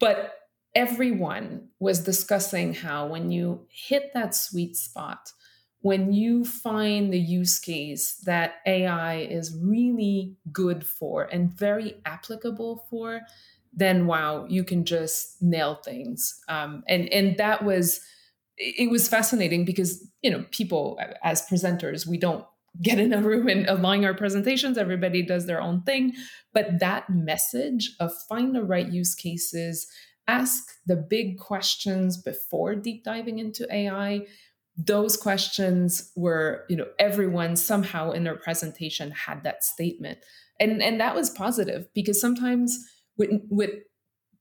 But 0.00 0.34
everyone 0.74 1.68
was 1.78 2.00
discussing 2.00 2.74
how 2.74 3.06
when 3.06 3.30
you 3.30 3.66
hit 3.70 4.10
that 4.14 4.34
sweet 4.34 4.76
spot, 4.76 5.32
when 5.84 6.14
you 6.14 6.46
find 6.46 7.12
the 7.12 7.20
use 7.20 7.58
case 7.58 8.14
that 8.24 8.54
AI 8.64 9.16
is 9.16 9.54
really 9.54 10.34
good 10.50 10.86
for 10.86 11.24
and 11.24 11.52
very 11.52 11.96
applicable 12.06 12.86
for, 12.88 13.20
then 13.70 14.06
wow, 14.06 14.46
you 14.48 14.64
can 14.64 14.86
just 14.86 15.42
nail 15.42 15.74
things. 15.84 16.40
Um, 16.48 16.84
and 16.88 17.12
and 17.12 17.36
that 17.36 17.66
was 17.66 18.00
it 18.56 18.90
was 18.90 19.08
fascinating 19.08 19.66
because 19.66 20.02
you 20.22 20.30
know 20.30 20.46
people 20.52 20.98
as 21.22 21.46
presenters 21.46 22.06
we 22.06 22.16
don't 22.16 22.46
get 22.80 22.98
in 22.98 23.12
a 23.12 23.20
room 23.20 23.48
and 23.48 23.68
align 23.68 24.04
our 24.04 24.14
presentations 24.14 24.78
everybody 24.78 25.22
does 25.22 25.46
their 25.46 25.60
own 25.60 25.82
thing 25.82 26.12
but 26.52 26.78
that 26.78 27.10
message 27.10 27.96
of 27.98 28.12
find 28.28 28.54
the 28.54 28.62
right 28.62 28.92
use 28.92 29.14
cases 29.14 29.88
ask 30.28 30.62
the 30.86 30.94
big 30.94 31.36
questions 31.38 32.16
before 32.16 32.76
deep 32.76 33.02
diving 33.02 33.40
into 33.40 33.66
ai 33.74 34.24
those 34.76 35.16
questions 35.16 36.10
were 36.16 36.64
you 36.68 36.76
know 36.76 36.86
everyone 36.98 37.56
somehow 37.56 38.10
in 38.10 38.24
their 38.24 38.36
presentation 38.36 39.10
had 39.10 39.42
that 39.44 39.64
statement. 39.64 40.18
And 40.60 40.82
and 40.82 41.00
that 41.00 41.14
was 41.14 41.30
positive 41.30 41.86
because 41.94 42.20
sometimes 42.20 42.78
with 43.16 43.30
with 43.48 43.70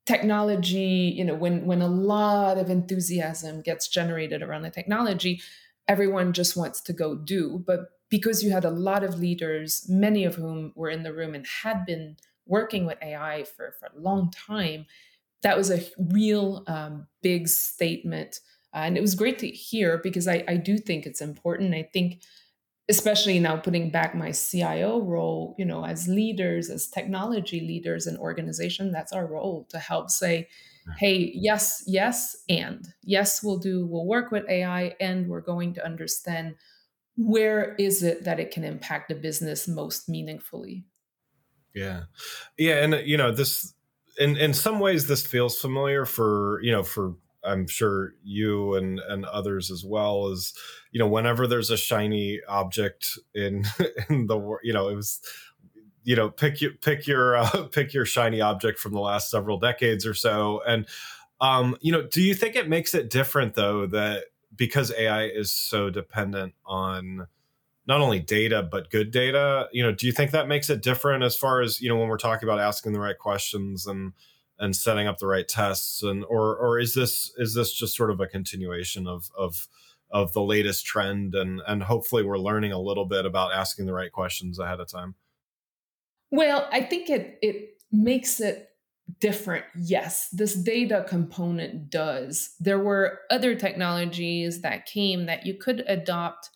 technology 0.05 1.13
you 1.15 1.23
know 1.23 1.35
when 1.35 1.65
when 1.65 1.81
a 1.81 1.87
lot 1.87 2.57
of 2.57 2.69
enthusiasm 2.69 3.61
gets 3.61 3.87
generated 3.87 4.41
around 4.41 4.63
the 4.63 4.69
technology 4.69 5.41
everyone 5.87 6.33
just 6.33 6.55
wants 6.55 6.81
to 6.81 6.93
go 6.93 7.15
do. 7.15 7.63
But 7.65 7.87
because 8.09 8.43
you 8.43 8.51
had 8.51 8.65
a 8.65 8.69
lot 8.69 9.03
of 9.03 9.19
leaders 9.19 9.85
many 9.89 10.23
of 10.23 10.35
whom 10.35 10.71
were 10.75 10.89
in 10.89 11.03
the 11.03 11.13
room 11.13 11.35
and 11.35 11.45
had 11.63 11.85
been 11.85 12.15
working 12.45 12.85
with 12.85 12.97
ai 13.01 13.43
for 13.43 13.73
for 13.79 13.87
a 13.87 13.99
long 13.99 14.29
time 14.31 14.85
that 15.41 15.57
was 15.57 15.69
a 15.69 15.83
real 15.97 16.63
um, 16.67 17.07
big 17.21 17.47
statement 17.47 18.39
uh, 18.73 18.79
and 18.79 18.97
it 18.97 19.01
was 19.01 19.15
great 19.15 19.39
to 19.39 19.47
hear 19.47 19.99
because 20.03 20.27
I, 20.27 20.43
I 20.47 20.57
do 20.57 20.77
think 20.77 21.05
it's 21.05 21.21
important. 21.21 21.73
I 21.73 21.89
think, 21.93 22.21
especially 22.89 23.39
now 23.39 23.57
putting 23.57 23.89
back 23.89 24.15
my 24.15 24.31
CIO 24.31 25.01
role, 25.01 25.55
you 25.57 25.65
know, 25.65 25.85
as 25.85 26.07
leaders, 26.07 26.69
as 26.69 26.87
technology 26.87 27.61
leaders 27.61 28.07
in 28.07 28.17
organization, 28.17 28.91
that's 28.91 29.13
our 29.13 29.25
role 29.25 29.67
to 29.69 29.79
help 29.79 30.09
say, 30.09 30.47
hey, 30.97 31.31
yes, 31.33 31.83
yes, 31.87 32.35
and 32.49 32.87
yes, 33.03 33.41
we'll 33.43 33.57
do, 33.57 33.85
we'll 33.85 34.05
work 34.05 34.31
with 34.31 34.49
AI 34.49 34.95
and 34.99 35.27
we're 35.29 35.41
going 35.41 35.73
to 35.75 35.85
understand 35.85 36.55
where 37.15 37.75
is 37.75 38.03
it 38.03 38.23
that 38.23 38.39
it 38.39 38.51
can 38.51 38.63
impact 38.63 39.07
the 39.07 39.15
business 39.15 39.67
most 39.67 40.09
meaningfully. 40.09 40.83
Yeah. 41.73 42.03
Yeah. 42.57 42.83
And, 42.83 43.07
you 43.07 43.17
know, 43.17 43.31
this, 43.31 43.73
in, 44.19 44.35
in 44.37 44.53
some 44.53 44.79
ways, 44.79 45.07
this 45.07 45.25
feels 45.25 45.57
familiar 45.57 46.05
for, 46.05 46.59
you 46.63 46.71
know, 46.71 46.83
for 46.83 47.15
I'm 47.45 47.67
sure 47.67 48.13
you 48.23 48.75
and 48.75 48.99
and 48.99 49.25
others 49.25 49.71
as 49.71 49.83
well 49.83 50.27
as 50.27 50.53
you 50.91 50.99
know 50.99 51.07
whenever 51.07 51.47
there's 51.47 51.69
a 51.69 51.77
shiny 51.77 52.39
object 52.47 53.17
in 53.33 53.65
in 54.09 54.27
the 54.27 54.57
you 54.63 54.73
know 54.73 54.89
it 54.89 54.95
was 54.95 55.21
you 56.03 56.15
know 56.15 56.29
pick 56.29 56.61
your 56.61 56.71
pick 56.73 57.07
your 57.07 57.37
uh, 57.37 57.63
pick 57.71 57.93
your 57.93 58.05
shiny 58.05 58.41
object 58.41 58.79
from 58.79 58.93
the 58.93 58.99
last 58.99 59.29
several 59.29 59.59
decades 59.59 60.05
or 60.05 60.13
so. 60.13 60.61
And 60.67 60.85
um 61.41 61.77
you 61.81 61.91
know 61.91 62.03
do 62.03 62.21
you 62.21 62.33
think 62.33 62.55
it 62.55 62.69
makes 62.69 62.93
it 62.93 63.09
different 63.09 63.55
though 63.55 63.87
that 63.87 64.25
because 64.55 64.93
AI 64.97 65.25
is 65.25 65.51
so 65.51 65.89
dependent 65.89 66.53
on 66.65 67.27
not 67.87 68.01
only 68.01 68.19
data 68.19 68.63
but 68.63 68.89
good 68.89 69.11
data 69.11 69.67
you 69.73 69.83
know 69.83 69.91
do 69.91 70.05
you 70.05 70.11
think 70.13 70.31
that 70.31 70.47
makes 70.47 70.69
it 70.69 70.81
different 70.81 71.23
as 71.23 71.35
far 71.35 71.61
as 71.61 71.81
you 71.81 71.89
know 71.89 71.97
when 71.97 72.07
we're 72.07 72.17
talking 72.17 72.47
about 72.47 72.59
asking 72.59 72.93
the 72.93 72.99
right 72.99 73.17
questions 73.17 73.87
and 73.87 74.13
and 74.63 74.75
setting 74.75 75.07
up 75.07 75.17
the 75.17 75.27
right 75.27 75.47
tests 75.47 76.03
and 76.03 76.23
or 76.23 76.55
or 76.55 76.79
is 76.79 76.93
this 76.93 77.31
is 77.37 77.53
this 77.53 77.73
just 77.73 77.95
sort 77.95 78.09
of 78.09 78.21
a 78.21 78.27
continuation 78.27 79.07
of 79.07 79.29
of 79.37 79.67
of 80.09 80.31
the 80.33 80.41
latest 80.41 80.85
trend 80.85 81.35
and 81.35 81.61
and 81.67 81.83
hopefully 81.83 82.23
we're 82.23 82.37
learning 82.37 82.71
a 82.71 82.79
little 82.79 83.05
bit 83.05 83.25
about 83.25 83.51
asking 83.51 83.85
the 83.85 83.93
right 83.93 84.11
questions 84.11 84.59
ahead 84.59 84.79
of 84.79 84.87
time? 84.87 85.15
Well 86.31 86.67
i 86.71 86.81
think 86.81 87.09
it 87.09 87.37
it 87.41 87.77
makes 87.91 88.39
it 88.39 88.69
different 89.19 89.65
yes. 89.77 90.29
This 90.31 90.55
data 90.55 91.05
component 91.07 91.89
does. 91.89 92.55
There 92.59 92.79
were 92.79 93.19
other 93.29 93.53
technologies 93.53 94.61
that 94.61 94.85
came 94.85 95.25
that 95.25 95.45
you 95.45 95.55
could 95.55 95.83
adopt 95.87 96.49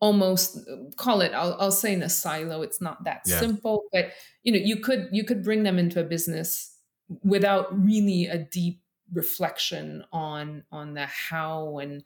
almost 0.00 0.58
call 0.96 1.22
it 1.22 1.32
I'll, 1.32 1.56
I'll 1.58 1.72
say 1.72 1.94
in 1.94 2.02
a 2.02 2.08
silo 2.08 2.60
it's 2.60 2.82
not 2.82 3.04
that 3.04 3.22
yeah. 3.24 3.40
simple 3.40 3.84
but 3.92 4.10
you 4.42 4.52
know 4.52 4.58
you 4.62 4.76
could 4.76 5.08
you 5.10 5.24
could 5.24 5.42
bring 5.42 5.62
them 5.62 5.78
into 5.78 5.98
a 5.98 6.04
business 6.04 6.75
without 7.22 7.66
really 7.84 8.26
a 8.26 8.38
deep 8.38 8.82
reflection 9.12 10.04
on 10.12 10.64
on 10.72 10.94
the 10.94 11.06
how 11.06 11.78
and 11.78 12.04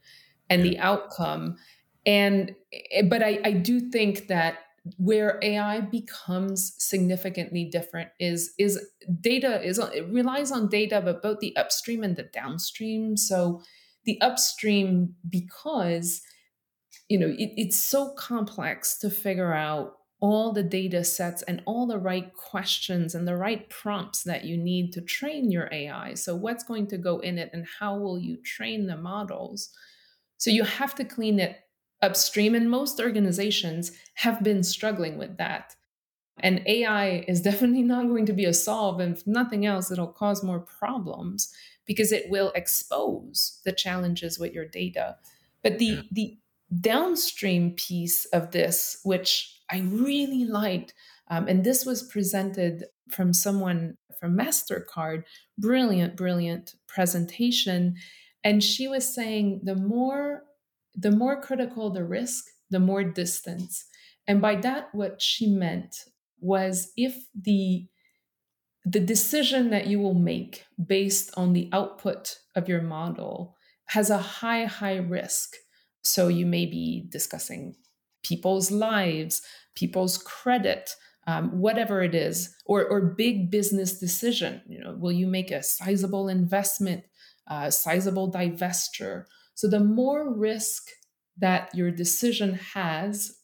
and 0.49 0.63
the 0.65 0.79
outcome. 0.79 1.57
And 2.07 2.55
eh, 2.73 3.03
but 3.03 3.23
I, 3.23 3.41
I 3.45 3.53
do 3.53 3.81
think 3.91 4.29
that 4.29 4.59
where 4.97 5.39
ai 5.43 5.81
becomes 5.81 6.73
significantly 6.79 7.65
different 7.67 8.09
is 8.19 8.55
is 8.59 8.81
data 9.21 9.63
is 9.63 9.79
it 9.79 10.09
relies 10.09 10.51
on 10.51 10.69
data 10.69 11.03
but 11.05 11.21
both 11.23 11.39
the 11.41 11.55
upstream 11.57 12.03
and 12.03 12.17
the 12.17 12.25
downstream. 12.25 13.17
So 13.17 13.63
the 14.05 14.21
upstream 14.21 15.15
because 15.29 16.23
you 17.09 17.19
know 17.19 17.29
it, 17.29 17.53
it's 17.57 17.79
so 17.79 18.13
complex 18.15 18.99
to 18.99 19.11
figure 19.11 19.53
out 19.53 20.00
all 20.21 20.53
the 20.53 20.63
data 20.63 21.03
sets 21.03 21.43
and 21.43 21.63
all 21.65 21.87
the 21.87 21.99
right 21.99 22.35
questions 22.35 23.15
and 23.15 23.27
the 23.27 23.37
right 23.37 23.69
prompts 23.71 24.23
that 24.25 24.45
you 24.45 24.57
need 24.57 24.93
to 24.93 25.01
train 25.01 25.51
your 25.51 25.69
AI. 25.73 26.15
So, 26.15 26.37
what's 26.37 26.65
going 26.65 26.87
to 26.89 26.99
go 26.99 27.19
in 27.21 27.39
it 27.39 27.51
and 27.53 27.67
how 27.79 27.97
will 27.97 28.19
you 28.19 28.37
train 28.37 28.87
the 28.87 28.97
models? 28.97 29.71
So, 30.37 30.51
you 30.51 30.65
have 30.65 30.95
to 30.97 31.05
clean 31.05 31.41
it 31.41 31.59
upstream, 32.03 32.55
and 32.55 32.71
most 32.71 33.01
organizations 33.01 33.93
have 34.15 34.43
been 34.43 34.63
struggling 34.63 35.19
with 35.19 35.37
that. 35.39 35.75
And 36.41 36.63
AI 36.67 37.25
is 37.29 37.41
definitely 37.43 37.83
not 37.83 38.09
going 38.09 38.27
to 38.27 38.33
be 38.33 38.45
a 38.45 38.55
solve. 38.55 39.01
And 39.01 39.17
if 39.17 39.27
nothing 39.27 39.67
else, 39.67 39.91
it'll 39.91 40.07
cause 40.07 40.43
more 40.43 40.61
problems 40.61 41.53
because 41.87 42.13
it 42.13 42.31
will 42.31 42.53
expose 42.55 43.61
the 43.65 43.73
challenges 43.73 44.39
with 44.39 44.53
your 44.53 44.67
data. 44.67 45.17
But 45.63 45.79
the, 45.79 45.85
yeah. 45.85 46.03
the 46.13 46.39
downstream 46.79 47.73
piece 47.73 48.25
of 48.27 48.51
this, 48.53 48.99
which 49.03 49.61
I 49.71 49.81
really 49.81 50.45
liked, 50.45 50.95
um, 51.31 51.49
and 51.49 51.65
this 51.65 51.85
was 51.85 52.03
presented 52.03 52.85
from 53.11 53.33
someone 53.33 53.97
from 54.19 54.37
Mastercard. 54.37 55.23
Brilliant, 55.59 56.17
brilliant 56.17 56.75
presentation, 56.87 57.97
and 58.45 58.63
she 58.63 58.89
was 58.89 59.13
saying 59.13 59.63
the 59.65 59.77
more 59.77 60.45
the 60.95 61.11
more 61.11 61.41
critical 61.41 61.91
the 61.91 62.05
risk, 62.05 62.45
the 62.71 62.81
more 62.81 63.05
distance. 63.05 63.87
And 64.27 64.41
by 64.41 64.57
that, 64.57 64.89
what 64.93 65.23
she 65.23 65.47
meant 65.47 65.97
was 66.41 66.93
if 66.97 67.17
the 67.35 67.87
the 68.85 69.01
decision 69.01 69.71
that 69.71 69.87
you 69.87 70.01
will 70.01 70.15
make 70.15 70.65
based 70.85 71.31
on 71.37 71.53
the 71.53 71.69
output 71.73 72.39
of 72.57 72.69
your 72.69 72.81
model 72.81 73.57
has 73.87 74.09
a 74.09 74.19
high, 74.19 74.65
high 74.65 74.97
risk. 74.97 75.55
So 76.03 76.29
you 76.29 76.47
may 76.47 76.67
be 76.67 77.07
discussing 77.09 77.77
people's 78.23 78.71
lives, 78.71 79.43
people's 79.75 80.19
credit, 80.19 80.95
um, 81.27 81.61
whatever 81.61 82.03
it 82.03 82.15
is, 82.15 82.55
or, 82.67 82.87
or 82.87 83.01
big 83.01 83.51
business 83.51 83.99
decision. 83.99 84.63
You 84.69 84.81
know, 84.81 84.97
will 84.99 85.13
you 85.13 85.27
make 85.27 85.51
a 85.51 85.63
sizable 85.63 86.29
investment, 86.29 87.05
uh, 87.47 87.71
sizable 87.71 88.33
divestiture? 88.33 89.25
So 89.55 89.69
the 89.69 89.81
more 89.81 90.33
risk 90.33 90.89
that 91.37 91.75
your 91.75 91.91
decision 91.91 92.55
has, 92.55 93.37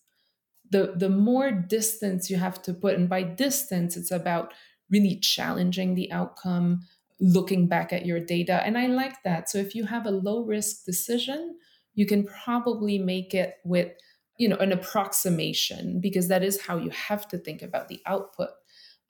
the 0.70 0.94
the 0.96 1.08
more 1.08 1.52
distance 1.52 2.30
you 2.30 2.36
have 2.36 2.60
to 2.62 2.74
put. 2.74 2.94
And 2.94 3.08
by 3.08 3.22
distance, 3.22 3.96
it's 3.96 4.10
about 4.10 4.52
really 4.90 5.16
challenging 5.20 5.94
the 5.94 6.10
outcome, 6.12 6.80
looking 7.20 7.68
back 7.68 7.92
at 7.92 8.06
your 8.06 8.20
data. 8.20 8.62
And 8.64 8.76
I 8.76 8.86
like 8.86 9.22
that. 9.22 9.48
So 9.48 9.58
if 9.58 9.74
you 9.74 9.84
have 9.84 10.06
a 10.06 10.10
low 10.10 10.44
risk 10.44 10.84
decision, 10.84 11.58
you 11.96 12.06
can 12.06 12.24
probably 12.24 12.98
make 12.98 13.34
it 13.34 13.54
with 13.64 13.90
you 14.38 14.48
know 14.48 14.56
an 14.56 14.70
approximation 14.70 16.00
because 16.00 16.28
that 16.28 16.44
is 16.44 16.60
how 16.60 16.76
you 16.76 16.90
have 16.90 17.26
to 17.28 17.38
think 17.38 17.62
about 17.62 17.88
the 17.88 18.00
output. 18.06 18.50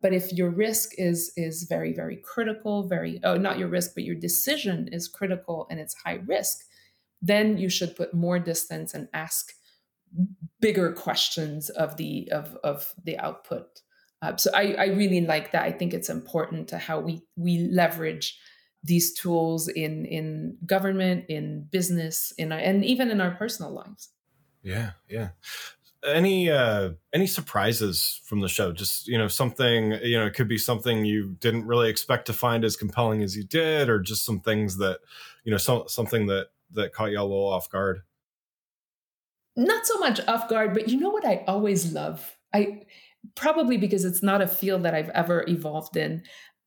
But 0.01 0.15
if 0.15 0.33
your 0.33 0.51
risk 0.51 0.93
is 0.97 1.33
is 1.37 1.67
very 1.69 1.93
very 1.93 2.17
critical 2.17 2.89
very 2.89 3.21
oh 3.25 3.37
not 3.37 3.59
your 3.59 3.69
risk 3.69 3.93
but 3.95 4.05
your 4.05 4.15
decision 4.15 4.89
is 4.93 5.09
critical 5.09 5.67
and 5.71 5.79
it's 5.79 5.95
high 6.05 6.21
risk 6.27 6.65
then 7.21 7.59
you 7.59 7.69
should 7.69 7.97
put 7.97 8.15
more 8.15 8.39
distance 8.39 8.95
and 8.95 9.09
ask 9.13 9.53
bigger 10.61 10.93
questions 10.93 11.71
of 11.71 11.97
the 11.97 12.29
of 12.33 12.57
of 12.65 12.95
the 13.05 13.19
output. 13.19 13.81
Uh, 14.23 14.37
so 14.37 14.51
I, 14.55 14.75
I 14.79 14.87
really 14.87 15.21
like 15.21 15.53
that. 15.53 15.65
I 15.65 15.73
think 15.73 15.93
it's 15.93 16.09
important 16.09 16.69
to 16.69 16.79
how 16.79 17.01
we 17.01 17.23
we 17.37 17.69
leverage 17.71 18.39
these 18.87 19.13
tools 19.13 19.69
in 19.69 20.07
in 20.07 20.57
government 20.65 21.27
in 21.29 21.67
business 21.71 22.33
in 22.39 22.53
our, 22.53 22.59
and 22.59 22.85
even 22.85 23.11
in 23.11 23.21
our 23.21 23.33
personal 23.33 23.73
lives 23.73 24.11
yeah, 24.67 24.91
yeah. 25.09 25.29
Any 26.05 26.51
uh 26.51 26.91
any 27.15 27.29
surprises 27.29 28.21
from 28.25 28.41
the 28.41 28.49
show? 28.49 28.73
Just, 28.73 29.07
you 29.07 29.17
know, 29.17 29.29
something, 29.29 29.93
you 30.03 30.19
know, 30.19 30.27
it 30.27 30.35
could 30.35 30.49
be 30.49 30.59
something 30.59 31.05
you 31.05 31.37
didn't 31.41 31.67
really 31.67 31.89
expect 31.89 32.27
to 32.27 32.33
find 32.33 32.65
as 32.65 32.77
compelling 32.77 33.23
as 33.23 33.37
you 33.37 33.45
did 33.45 33.89
or 33.89 34.01
just 34.01 34.25
some 34.25 34.41
things 34.41 34.77
that, 34.79 34.99
you 35.45 35.53
know, 35.53 35.57
some 35.57 35.85
something 35.87 36.27
that 36.27 36.49
that 36.73 36.93
caught 36.93 37.13
you 37.13 37.21
a 37.21 37.23
little 37.23 37.49
off 37.49 37.71
guard. 37.71 38.03
Not 39.55 39.87
so 39.87 39.99
much 39.99 40.21
off 40.27 40.49
guard, 40.49 40.75
but 40.75 40.89
you 40.89 40.99
know 40.99 41.11
what 41.11 41.25
I 41.25 41.45
always 41.47 41.93
love? 41.93 42.37
I 42.53 42.83
probably 43.37 43.77
because 43.77 44.05
it's 44.05 44.23
not 44.23 44.43
a 44.43 44.49
field 44.49 44.83
that 44.83 44.95
I've 44.95 45.11
ever 45.11 45.45
evolved 45.49 45.97
in. 45.97 46.25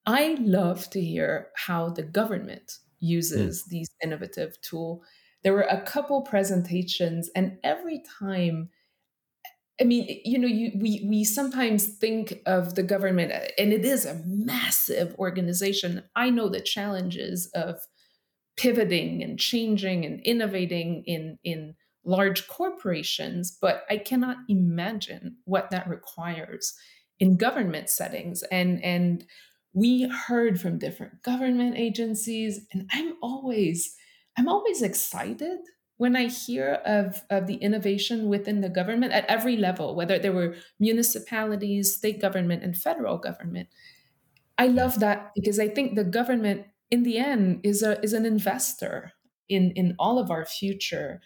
I 0.09 0.35
love 0.39 0.89
to 0.91 1.01
hear 1.01 1.49
how 1.55 1.89
the 1.89 2.03
government 2.03 2.79
uses 2.99 3.63
mm. 3.63 3.69
these 3.69 3.89
innovative 4.03 4.59
tool 4.61 5.03
there 5.43 5.53
were 5.53 5.61
a 5.61 5.81
couple 5.81 6.21
presentations 6.21 7.29
and 7.35 7.57
every 7.63 8.03
time 8.19 8.69
I 9.81 9.85
mean, 9.85 10.19
you 10.25 10.37
know, 10.37 10.47
you, 10.47 10.71
we 10.75 11.05
we 11.07 11.23
sometimes 11.23 11.85
think 11.85 12.41
of 12.45 12.75
the 12.75 12.83
government, 12.83 13.31
and 13.57 13.71
it 13.71 13.85
is 13.85 14.05
a 14.05 14.21
massive 14.25 15.15
organization. 15.17 16.03
I 16.17 16.31
know 16.31 16.49
the 16.49 16.59
challenges 16.59 17.49
of 17.55 17.79
pivoting 18.57 19.23
and 19.23 19.39
changing 19.39 20.03
and 20.03 20.19
innovating 20.25 21.03
in 21.05 21.39
in 21.45 21.75
large 22.03 22.45
corporations, 22.49 23.57
but 23.61 23.83
I 23.89 23.99
cannot 23.99 24.35
imagine 24.49 25.37
what 25.45 25.69
that 25.69 25.87
requires 25.87 26.73
in 27.17 27.37
government 27.37 27.89
settings. 27.89 28.43
And 28.51 28.83
and 28.83 29.25
we 29.73 30.07
heard 30.07 30.59
from 30.59 30.79
different 30.79 31.21
government 31.23 31.77
agencies, 31.77 32.65
and 32.73 32.89
I'm 32.91 33.13
always 33.21 33.95
I'm 34.37 34.47
always 34.47 34.81
excited 34.81 35.59
when 35.97 36.15
I 36.15 36.27
hear 36.27 36.75
of, 36.85 37.23
of 37.29 37.45
the 37.45 37.55
innovation 37.55 38.29
within 38.29 38.61
the 38.61 38.69
government 38.69 39.11
at 39.11 39.25
every 39.25 39.57
level, 39.57 39.95
whether 39.95 40.17
there 40.17 40.31
were 40.31 40.55
municipalities, 40.79 41.93
state 41.93 42.21
government, 42.21 42.63
and 42.63 42.77
federal 42.77 43.17
government. 43.17 43.67
I 44.57 44.67
love 44.67 45.01
that 45.01 45.31
because 45.35 45.59
I 45.59 45.67
think 45.67 45.95
the 45.95 46.05
government, 46.05 46.67
in 46.89 47.03
the 47.03 47.17
end, 47.17 47.61
is 47.63 47.83
a 47.83 48.01
is 48.01 48.13
an 48.13 48.25
investor 48.25 49.13
in 49.49 49.71
in 49.71 49.95
all 49.99 50.19
of 50.19 50.31
our 50.31 50.45
future. 50.45 51.21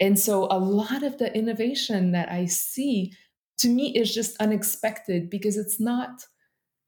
And 0.00 0.18
so 0.18 0.46
a 0.50 0.58
lot 0.58 1.02
of 1.02 1.18
the 1.18 1.34
innovation 1.36 2.12
that 2.12 2.30
I 2.30 2.46
see 2.46 3.12
to 3.58 3.68
me 3.68 3.94
is 3.96 4.14
just 4.14 4.36
unexpected 4.38 5.28
because 5.28 5.56
it's 5.56 5.80
not 5.80 6.24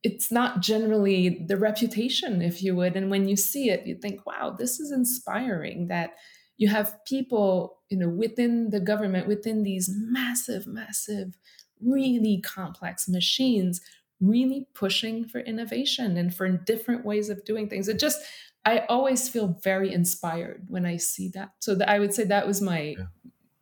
it's 0.02 0.30
not 0.32 0.60
generally 0.60 1.44
the 1.46 1.56
reputation, 1.56 2.40
if 2.40 2.62
you 2.62 2.74
would. 2.74 2.96
And 2.96 3.10
when 3.10 3.28
you 3.28 3.36
see 3.36 3.70
it, 3.70 3.86
you 3.86 3.96
think, 3.96 4.24
wow, 4.26 4.50
this 4.50 4.80
is 4.80 4.90
inspiring 4.90 5.88
that 5.88 6.14
you 6.56 6.68
have 6.68 6.96
people, 7.06 7.78
you 7.88 7.98
know, 7.98 8.08
within 8.08 8.70
the 8.70 8.80
government, 8.80 9.28
within 9.28 9.62
these 9.62 9.90
massive, 9.92 10.66
massive, 10.66 11.38
really 11.82 12.40
complex 12.42 13.08
machines, 13.08 13.80
really 14.20 14.66
pushing 14.74 15.26
for 15.26 15.40
innovation 15.40 16.16
and 16.16 16.34
for 16.34 16.48
different 16.48 17.04
ways 17.04 17.28
of 17.28 17.44
doing 17.44 17.68
things. 17.68 17.88
It 17.88 17.98
just, 17.98 18.20
I 18.64 18.80
always 18.88 19.28
feel 19.28 19.58
very 19.62 19.92
inspired 19.92 20.66
when 20.68 20.84
I 20.84 20.98
see 20.98 21.28
that. 21.30 21.52
So 21.60 21.74
that 21.76 21.88
I 21.88 21.98
would 21.98 22.12
say 22.12 22.24
that 22.24 22.46
was 22.46 22.60
my 22.60 22.96
yeah. 22.98 23.04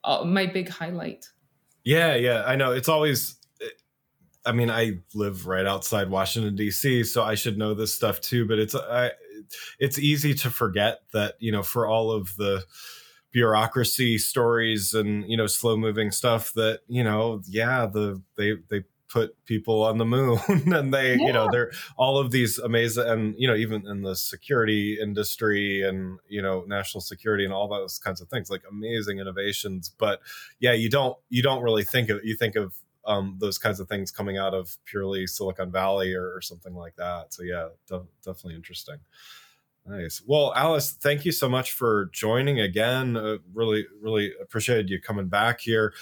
uh, 0.05 0.25
my 0.25 0.47
big 0.47 0.69
highlight. 0.69 1.27
Yeah, 1.85 2.17
yeah, 2.17 2.43
I 2.45 2.57
know. 2.57 2.73
It's 2.73 2.89
always 2.89 3.38
I 4.49 4.53
mean, 4.53 4.71
I 4.71 4.99
live 5.15 5.47
right 5.47 5.67
outside 5.67 6.11
Washington 6.11 6.57
D.C., 6.57 7.05
so 7.05 7.23
I 7.23 7.35
should 7.35 7.59
know 7.59 7.75
this 7.75 7.95
stuff 7.95 8.21
too. 8.21 8.47
But 8.47 8.59
it's 8.59 8.75
I, 8.75 9.11
it's 9.79 9.99
easy 9.99 10.35
to 10.35 10.51
forget 10.51 11.01
that 11.13 11.35
you 11.39 11.53
know 11.53 11.63
for 11.63 11.87
all 11.87 12.11
of 12.11 12.35
the 12.37 12.65
bureaucracy 13.31 14.19
stories 14.19 14.95
and 14.95 15.29
you 15.29 15.37
know 15.37 15.47
slow 15.47 15.77
moving 15.77 16.11
stuff 16.11 16.53
that 16.55 16.81
you 16.89 17.05
know 17.05 17.43
yeah 17.47 17.87
the 17.87 18.21
they 18.37 18.55
they 18.71 18.83
put 19.09 19.35
people 19.47 19.83
on 19.85 19.99
the 19.99 20.05
moon 20.05 20.39
and 20.49 20.93
they 20.93 21.15
yeah. 21.15 21.27
you 21.27 21.33
know 21.33 21.49
they're 21.51 21.71
all 21.97 22.19
of 22.19 22.31
these 22.31 22.59
amazing 22.59 23.07
and 23.07 23.35
you 23.39 23.49
know 23.49 23.55
even 23.55 23.87
in 23.87 24.03
the 24.03 24.15
security 24.15 24.99
industry 25.01 25.83
and 25.83 26.19
you 26.29 26.43
know 26.43 26.65
national 26.67 27.01
security 27.01 27.45
and 27.45 27.53
all 27.53 27.69
those 27.69 27.99
kinds 27.99 28.21
of 28.21 28.29
things 28.29 28.51
like 28.51 28.63
amazing 28.71 29.19
innovations 29.19 29.91
but 29.99 30.21
yeah 30.61 30.73
you 30.73 30.91
don't 30.91 31.17
you 31.29 31.43
don't 31.43 31.63
really 31.63 31.85
think 31.85 32.11
of 32.11 32.19
you 32.23 32.37
think 32.37 32.55
of 32.55 32.75
um, 33.09 33.37
those 33.39 33.59
kinds 33.59 33.81
of 33.81 33.89
things 33.89 34.11
coming 34.11 34.37
out 34.37 34.55
of 34.55 34.77
purely 34.85 35.27
Silicon 35.27 35.73
Valley 35.73 36.15
or, 36.15 36.35
or 36.35 36.43
something 36.43 36.75
like 36.75 36.95
that. 36.97 37.33
So 37.33 37.43
yeah, 37.43 37.69
de- 37.89 38.07
definitely 38.23 38.55
interesting. 38.55 38.99
Nice. 39.87 40.23
Well, 40.27 40.53
Alice, 40.55 40.93
thank 40.93 41.25
you 41.25 41.33
so 41.33 41.49
much 41.49 41.73
for 41.73 42.11
joining 42.13 42.61
again. 42.61 43.17
Uh, 43.17 43.39
really, 43.55 43.87
really 44.03 44.33
appreciated 44.41 44.91
you 44.91 45.01
coming 45.01 45.29
back 45.29 45.61
here. 45.61 45.95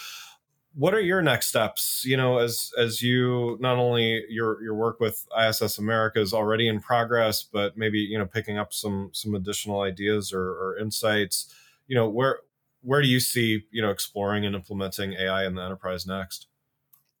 What 0.75 0.93
are 0.93 0.99
your 0.99 1.21
next 1.21 1.47
steps? 1.47 2.03
You 2.05 2.17
know, 2.17 2.37
as 2.37 2.71
as 2.77 3.01
you 3.01 3.57
not 3.61 3.77
only 3.77 4.25
your 4.27 4.61
your 4.61 4.75
work 4.75 4.99
with 4.99 5.25
ISS 5.41 5.77
America 5.77 6.19
is 6.19 6.33
already 6.33 6.67
in 6.67 6.81
progress, 6.81 7.41
but 7.41 7.77
maybe 7.77 7.99
you 7.99 8.17
know 8.17 8.25
picking 8.25 8.57
up 8.57 8.73
some 8.73 9.09
some 9.13 9.33
additional 9.33 9.81
ideas 9.81 10.33
or, 10.33 10.41
or 10.41 10.77
insights. 10.77 11.55
You 11.87 11.95
know, 11.95 12.09
where 12.09 12.39
where 12.81 13.01
do 13.01 13.07
you 13.07 13.21
see 13.21 13.63
you 13.71 13.81
know 13.81 13.89
exploring 13.89 14.45
and 14.45 14.53
implementing 14.53 15.13
AI 15.13 15.45
in 15.47 15.55
the 15.55 15.63
enterprise 15.63 16.05
next? 16.05 16.47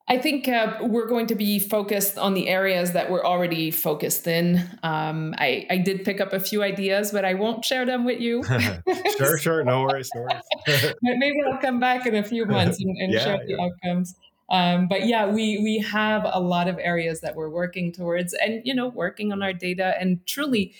I 0.09 0.17
think 0.17 0.47
uh, 0.47 0.77
we're 0.81 1.07
going 1.07 1.27
to 1.27 1.35
be 1.35 1.59
focused 1.59 2.17
on 2.17 2.33
the 2.33 2.47
areas 2.47 2.93
that 2.93 3.11
we're 3.11 3.25
already 3.25 3.71
focused 3.71 4.25
in. 4.25 4.57
Um, 4.81 5.35
I, 5.37 5.67
I, 5.69 5.77
did 5.79 6.05
pick 6.05 6.21
up 6.21 6.31
a 6.31 6.39
few 6.39 6.63
ideas, 6.63 7.11
but 7.11 7.25
I 7.25 7.33
won't 7.33 7.65
share 7.65 7.85
them 7.85 8.05
with 8.05 8.21
you. 8.21 8.41
sure, 9.17 9.37
sure. 9.37 9.63
No 9.65 9.81
worries. 9.81 10.09
No 10.15 10.21
worries. 10.21 10.93
Maybe 11.01 11.35
I'll 11.45 11.59
come 11.59 11.81
back 11.81 12.05
in 12.05 12.15
a 12.15 12.23
few 12.23 12.45
months 12.45 12.79
and, 12.81 12.95
and 12.97 13.11
yeah, 13.13 13.19
share 13.19 13.37
the 13.45 13.55
yeah. 13.57 13.65
outcomes. 13.65 14.15
Um, 14.49 14.87
but 14.87 15.05
yeah, 15.05 15.27
we 15.27 15.59
we 15.61 15.79
have 15.79 16.25
a 16.25 16.39
lot 16.39 16.69
of 16.69 16.79
areas 16.79 17.19
that 17.19 17.35
we're 17.35 17.49
working 17.49 17.91
towards, 17.91 18.33
and 18.33 18.61
you 18.63 18.73
know, 18.73 18.87
working 18.87 19.33
on 19.33 19.43
our 19.43 19.51
data 19.51 19.95
and 19.99 20.25
truly 20.25 20.73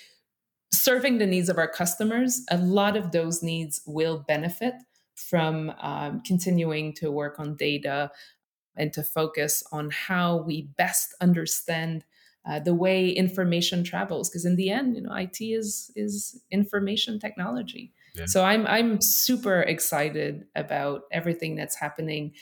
serving 0.72 1.18
the 1.18 1.26
needs 1.26 1.50
of 1.50 1.58
our 1.58 1.68
customers. 1.68 2.46
A 2.50 2.58
lot 2.58 2.96
of 2.96 3.12
those 3.12 3.44
needs 3.44 3.82
will 3.86 4.24
benefit 4.26 4.76
from 5.16 5.74
um, 5.82 6.22
continuing 6.22 6.94
to 6.94 7.12
work 7.12 7.40
on 7.40 7.56
data, 7.56 8.12
and 8.78 8.94
to 8.94 9.04
focus 9.04 9.64
on 9.72 9.90
how 9.90 10.38
we 10.38 10.70
best 10.78 11.16
understand 11.22 12.04
uh, 12.48 12.60
the 12.60 12.74
way 12.74 13.10
information 13.10 13.84
travels 13.84 14.30
because 14.30 14.46
in 14.46 14.56
the 14.56 14.70
end 14.70 14.96
you 14.96 15.02
know 15.02 15.14
IT 15.16 15.42
is 15.42 15.92
is 15.96 16.42
information 16.52 17.20
technology 17.20 17.94
yeah. 18.16 18.26
so 18.26 18.44
I'm 18.44 18.66
I'm 18.68 19.02
super 19.02 19.62
excited 19.62 20.46
about 20.56 21.04
everything 21.12 21.56
that's 21.56 21.76
happening 21.76 22.34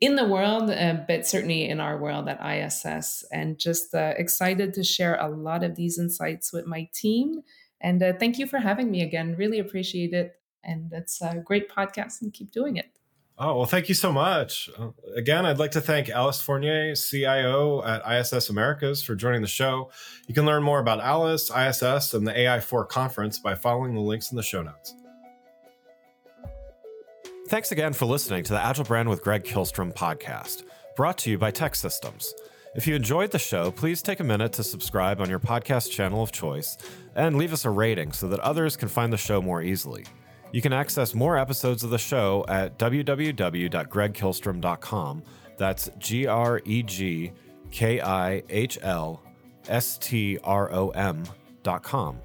in 0.00 0.14
the 0.14 0.26
world, 0.26 0.70
uh, 0.70 0.98
but 1.08 1.26
certainly 1.26 1.68
in 1.68 1.80
our 1.80 1.98
world 1.98 2.28
at 2.28 2.38
ISS. 2.40 3.24
And 3.32 3.58
just 3.58 3.94
uh, 3.94 4.14
excited 4.16 4.74
to 4.74 4.84
share 4.84 5.16
a 5.16 5.28
lot 5.28 5.64
of 5.64 5.74
these 5.74 5.98
insights 5.98 6.52
with 6.52 6.66
my 6.66 6.88
team. 6.94 7.42
And 7.80 8.02
uh, 8.02 8.12
thank 8.18 8.38
you 8.38 8.46
for 8.46 8.58
having 8.58 8.90
me 8.90 9.02
again. 9.02 9.36
Really 9.36 9.58
appreciate 9.58 10.12
it. 10.12 10.34
And 10.62 10.92
it's 10.92 11.20
a 11.20 11.42
great 11.44 11.68
podcast 11.68 12.22
and 12.22 12.32
keep 12.32 12.52
doing 12.52 12.76
it. 12.76 12.97
Oh, 13.40 13.56
well, 13.56 13.66
thank 13.66 13.88
you 13.88 13.94
so 13.94 14.10
much. 14.10 14.68
Uh, 14.76 14.88
again, 15.14 15.46
I'd 15.46 15.60
like 15.60 15.70
to 15.72 15.80
thank 15.80 16.08
Alice 16.08 16.40
Fournier, 16.40 16.96
CIO 16.96 17.84
at 17.84 18.02
ISS 18.04 18.50
Americas, 18.50 19.00
for 19.00 19.14
joining 19.14 19.42
the 19.42 19.46
show. 19.48 19.90
You 20.26 20.34
can 20.34 20.44
learn 20.44 20.64
more 20.64 20.80
about 20.80 21.00
Alice, 21.00 21.48
ISS, 21.48 22.14
and 22.14 22.26
the 22.26 22.32
AI4 22.32 22.88
conference 22.88 23.38
by 23.38 23.54
following 23.54 23.94
the 23.94 24.00
links 24.00 24.32
in 24.32 24.36
the 24.36 24.42
show 24.42 24.62
notes. 24.62 24.92
Thanks 27.46 27.70
again 27.70 27.92
for 27.92 28.06
listening 28.06 28.42
to 28.42 28.52
the 28.52 28.60
Agile 28.60 28.84
Brand 28.84 29.08
with 29.08 29.22
Greg 29.22 29.44
Kihlstrom 29.44 29.94
podcast, 29.94 30.64
brought 30.96 31.16
to 31.18 31.30
you 31.30 31.38
by 31.38 31.52
TEKsystems. 31.52 32.32
If 32.74 32.88
you 32.88 32.96
enjoyed 32.96 33.30
the 33.30 33.38
show, 33.38 33.70
please 33.70 34.02
take 34.02 34.18
a 34.18 34.24
minute 34.24 34.52
to 34.54 34.64
subscribe 34.64 35.20
on 35.20 35.30
your 35.30 35.38
podcast 35.38 35.90
channel 35.92 36.24
of 36.24 36.32
choice 36.32 36.76
and 37.14 37.38
leave 37.38 37.52
us 37.52 37.64
a 37.64 37.70
rating 37.70 38.12
so 38.12 38.28
that 38.28 38.40
others 38.40 38.76
can 38.76 38.88
find 38.88 39.12
the 39.12 39.16
show 39.16 39.40
more 39.40 39.62
easily. 39.62 40.04
You 40.50 40.62
can 40.62 40.72
access 40.72 41.14
more 41.14 41.36
episodes 41.36 41.84
of 41.84 41.90
the 41.90 41.98
show 41.98 42.46
at 42.48 42.78
www.gregkihlstrom.com. 42.78 45.22
That's 45.58 45.90
G 45.98 46.26
R 46.26 46.62
E 46.64 46.82
G 46.82 47.32
K 47.70 48.00
I 48.00 48.42
H 48.48 48.78
L 48.80 49.22
S 49.68 49.98
T 49.98 50.38
R 50.42 50.72
O 50.72 50.88
M.com. 50.90 52.20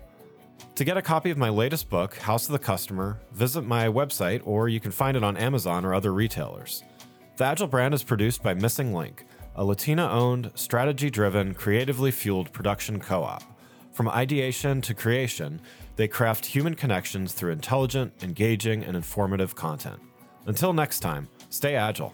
To 0.75 0.83
get 0.83 0.97
a 0.97 1.01
copy 1.01 1.29
of 1.29 1.37
my 1.37 1.49
latest 1.49 1.89
book, 1.89 2.17
House 2.17 2.47
of 2.47 2.53
the 2.53 2.59
Customer, 2.59 3.19
visit 3.31 3.61
my 3.61 3.87
website 3.87 4.41
or 4.45 4.69
you 4.69 4.79
can 4.79 4.91
find 4.91 5.17
it 5.17 5.23
on 5.23 5.37
Amazon 5.37 5.85
or 5.85 5.93
other 5.93 6.13
retailers. 6.13 6.83
The 7.37 7.43
Agile 7.43 7.67
brand 7.67 7.93
is 7.93 8.03
produced 8.03 8.41
by 8.41 8.53
Missing 8.53 8.93
Link, 8.93 9.25
a 9.55 9.63
Latina 9.63 10.09
owned, 10.09 10.51
strategy 10.55 11.09
driven, 11.09 11.53
creatively 11.53 12.11
fueled 12.11 12.51
production 12.53 12.99
co 12.99 13.23
op. 13.23 13.43
From 13.91 14.09
ideation 14.09 14.81
to 14.81 14.95
creation, 14.95 15.61
they 15.95 16.07
craft 16.07 16.45
human 16.45 16.75
connections 16.75 17.33
through 17.33 17.51
intelligent, 17.51 18.13
engaging, 18.23 18.83
and 18.83 18.95
informative 18.95 19.55
content. 19.55 19.99
Until 20.45 20.73
next 20.73 20.99
time, 20.99 21.27
stay 21.49 21.75
agile. 21.75 22.13